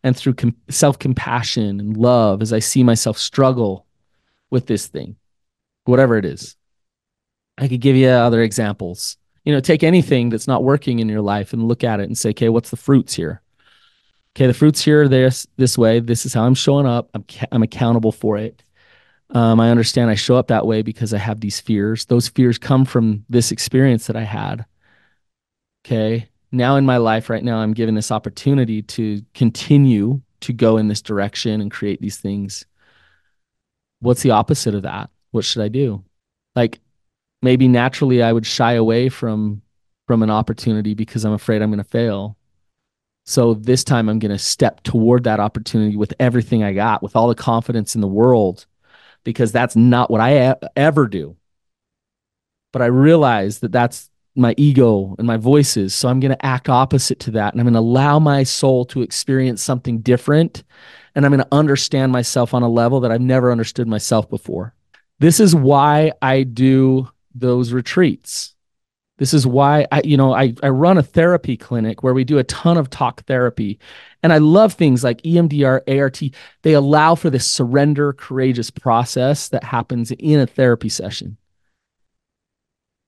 and 0.04 0.16
through 0.16 0.34
com- 0.34 0.56
self 0.70 1.00
compassion 1.00 1.80
and 1.80 1.96
love 1.96 2.42
as 2.42 2.52
I 2.54 2.60
see 2.60 2.84
myself 2.84 3.18
struggle 3.18 3.86
with 4.50 4.68
this 4.68 4.88
thing, 4.88 5.16
whatever 5.86 6.18
it 6.18 6.26
is. 6.26 6.56
I 7.58 7.68
could 7.68 7.82
give 7.82 7.96
you 7.96 8.10
other 8.10 8.42
examples. 8.42 9.18
You 9.46 9.54
know, 9.54 9.60
take 9.60 9.84
anything 9.84 10.30
that's 10.30 10.48
not 10.48 10.64
working 10.64 11.00
in 11.00 11.10
your 11.10 11.22
life 11.22 11.54
and 11.54 11.68
look 11.68 11.84
at 11.84 12.00
it 12.00 12.04
and 12.04 12.18
say, 12.18 12.30
okay, 12.32 12.50
what's 12.50 12.70
the 12.70 12.78
fruits 12.78 13.14
here? 13.14 13.42
Okay, 14.36 14.48
the 14.48 14.54
fruits 14.54 14.82
here 14.82 15.04
are 15.04 15.08
this 15.08 15.48
this 15.58 15.78
way. 15.78 16.00
This 16.00 16.26
is 16.26 16.34
how 16.34 16.44
I'm 16.44 16.56
showing 16.56 16.86
up. 16.86 17.10
I'm 17.14 17.24
ca- 17.24 17.48
I'm 17.52 17.64
accountable 17.64 18.12
for 18.12 18.38
it. 18.38 18.64
Um, 19.32 19.60
I 19.60 19.70
understand 19.70 20.10
I 20.10 20.16
show 20.16 20.36
up 20.36 20.48
that 20.48 20.66
way 20.66 20.82
because 20.82 21.14
I 21.14 21.20
have 21.20 21.40
these 21.40 21.60
fears. 21.60 22.06
Those 22.06 22.28
fears 22.28 22.58
come 22.58 22.86
from 22.86 23.26
this 23.30 23.52
experience 23.52 24.08
that 24.08 24.16
I 24.16 24.24
had. 24.24 24.66
Okay, 25.86 26.30
now 26.52 26.76
in 26.76 26.86
my 26.86 26.98
life 26.98 27.30
right 27.30 27.44
now 27.44 27.58
i'm 27.60 27.74
given 27.74 27.96
this 27.96 28.12
opportunity 28.12 28.82
to 28.82 29.22
continue 29.34 30.22
to 30.42 30.54
go 30.54 30.78
in 30.78 30.88
this 30.88 31.02
direction 31.02 31.60
and 31.62 31.70
create 31.70 32.02
these 32.02 32.18
things. 32.18 32.66
What's 34.00 34.24
the 34.24 34.32
opposite 34.32 34.74
of 34.74 34.84
that? 34.84 35.10
What 35.32 35.46
should 35.46 35.62
i 35.62 35.68
do? 35.68 36.04
Like 36.56 36.80
maybe 37.42 37.68
naturally 37.68 38.24
i 38.24 38.34
would 38.34 38.46
shy 38.46 38.74
away 38.74 39.10
from 39.10 39.62
from 40.08 40.24
an 40.24 40.30
opportunity 40.30 40.94
because 40.94 41.24
i'm 41.26 41.34
afraid 41.34 41.62
i'm 41.62 41.70
going 41.70 41.78
to 41.78 41.84
fail. 41.84 42.38
So 43.26 43.54
this 43.54 43.84
time 43.84 44.10
i'm 44.10 44.20
going 44.20 44.32
to 44.32 44.40
step 44.40 44.82
toward 44.84 45.26
that 45.26 45.40
opportunity 45.40 45.96
with 45.96 46.14
everything 46.20 46.64
i 46.64 46.74
got 46.74 47.04
with 47.04 47.16
all 47.16 47.28
the 47.28 47.36
confidence 47.36 47.96
in 47.96 48.02
the 48.02 48.08
world 48.08 48.66
because 49.24 49.52
that's 49.52 49.76
not 49.76 50.10
what 50.10 50.22
i 50.22 50.56
ever 50.76 51.08
do 51.08 51.36
but 52.72 52.82
i 52.82 52.86
realize 52.86 53.60
that 53.60 53.72
that's 53.72 54.10
my 54.40 54.56
ego 54.58 55.16
and 55.18 55.28
my 55.28 55.38
voices. 55.38 55.94
So 55.94 56.08
I'm 56.08 56.20
going 56.20 56.32
to 56.32 56.46
act 56.46 56.70
opposite 56.70 57.20
to 57.22 57.32
that. 57.32 57.54
And 57.54 57.62
I'm 57.62 57.66
going 57.66 57.74
to 57.74 57.80
allow 57.80 58.20
my 58.20 58.44
soul 58.44 58.86
to 58.86 59.02
experience 59.02 59.62
something 59.62 60.00
different. 60.00 60.64
And 61.14 61.26
I'm 61.26 61.32
going 61.32 61.44
to 61.44 61.48
understand 61.52 62.12
myself 62.12 62.54
on 62.54 62.64
a 62.64 62.70
level 62.70 63.02
that 63.02 63.12
I've 63.12 63.22
never 63.22 63.52
understood 63.52 63.88
myself 63.88 64.30
before. 64.30 64.74
This 65.20 65.40
is 65.40 65.54
why 65.54 66.14
I 66.22 66.44
do 66.44 67.10
those 67.36 67.74
retreats. 67.74 68.56
This 69.18 69.34
is 69.34 69.46
why 69.46 69.86
I, 69.92 70.02
you 70.06 70.16
know, 70.16 70.34
I, 70.34 70.54
I 70.64 70.70
run 70.70 70.98
a 70.98 71.04
therapy 71.04 71.58
clinic 71.58 72.04
where 72.04 72.14
we 72.14 72.24
do 72.24 72.38
a 72.38 72.44
ton 72.46 72.78
of 72.78 72.90
talk 72.90 73.26
therapy. 73.26 73.80
And 74.22 74.34
I 74.34 74.38
love 74.38 74.74
things 74.74 75.04
like 75.04 75.22
EMDR, 75.22 75.82
ART. 75.88 76.22
They 76.64 76.74
allow 76.74 77.16
for 77.16 77.30
this 77.30 77.50
surrender, 77.50 78.14
courageous 78.14 78.70
process 78.70 79.50
that 79.50 79.64
happens 79.64 80.12
in 80.12 80.40
a 80.40 80.48
therapy 80.48 80.90
session. 80.90 81.38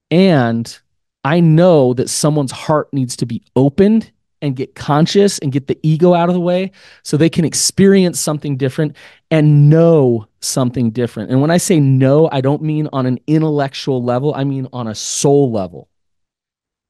And 0.10 0.80
I 1.24 1.40
know 1.40 1.94
that 1.94 2.10
someone's 2.10 2.52
heart 2.52 2.92
needs 2.94 3.16
to 3.18 3.26
be 3.26 3.44
opened 3.56 4.12
and 4.42 4.56
get 4.56 4.76
conscious 4.76 5.38
and 5.40 5.52
get 5.52 5.68
the 5.68 5.80
ego 5.84 6.14
out 6.14 6.30
of 6.30 6.34
the 6.34 6.42
way 6.42 6.72
so 7.04 7.16
they 7.16 7.30
can 7.30 7.46
experience 7.46 8.20
something 8.20 8.58
different 8.58 8.96
and 9.30 9.70
know 9.70 10.28
something 10.40 10.92
different. 10.92 11.30
And 11.30 11.42
when 11.42 11.52
I 11.52 11.58
say 11.58 11.80
know, 11.80 12.28
I 12.32 12.42
don't 12.42 12.64
mean 12.64 12.90
on 12.92 13.06
an 13.06 13.20
intellectual 13.28 14.04
level, 14.04 14.34
I 14.34 14.44
mean 14.44 14.68
on 14.74 14.88
a 14.88 14.96
soul 14.96 15.52
level. 15.52 15.90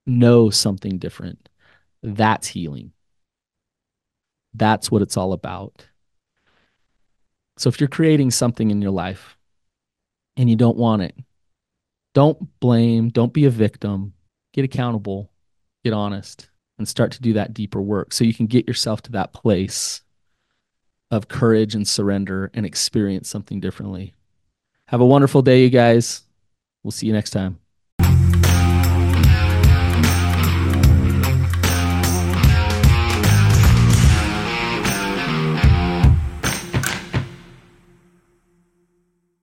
Know 0.07 0.49
something 0.49 0.97
different. 0.97 1.49
That's 2.01 2.47
healing. 2.47 2.93
That's 4.53 4.91
what 4.91 5.01
it's 5.01 5.17
all 5.17 5.33
about. 5.33 5.85
So 7.57 7.69
if 7.69 7.79
you're 7.79 7.87
creating 7.87 8.31
something 8.31 8.71
in 8.71 8.81
your 8.81 8.91
life 8.91 9.37
and 10.35 10.49
you 10.49 10.55
don't 10.55 10.77
want 10.77 11.03
it, 11.03 11.15
don't 12.13 12.59
blame, 12.59 13.09
don't 13.09 13.33
be 13.33 13.45
a 13.45 13.49
victim 13.49 14.13
get 14.53 14.65
accountable, 14.65 15.31
get 15.83 15.93
honest, 15.93 16.49
and 16.77 16.87
start 16.87 17.11
to 17.13 17.21
do 17.21 17.33
that 17.33 17.53
deeper 17.53 17.81
work 17.81 18.13
so 18.13 18.23
you 18.23 18.33
can 18.33 18.47
get 18.47 18.67
yourself 18.67 19.01
to 19.03 19.11
that 19.11 19.33
place 19.33 20.01
of 21.09 21.27
courage 21.27 21.75
and 21.75 21.87
surrender 21.87 22.49
and 22.53 22.65
experience 22.65 23.29
something 23.29 23.59
differently. 23.59 24.13
Have 24.87 25.01
a 25.01 25.05
wonderful 25.05 25.41
day, 25.41 25.63
you 25.63 25.69
guys. 25.69 26.23
We'll 26.83 26.91
see 26.91 27.07
you 27.07 27.13
next 27.13 27.31
time. 27.31 27.60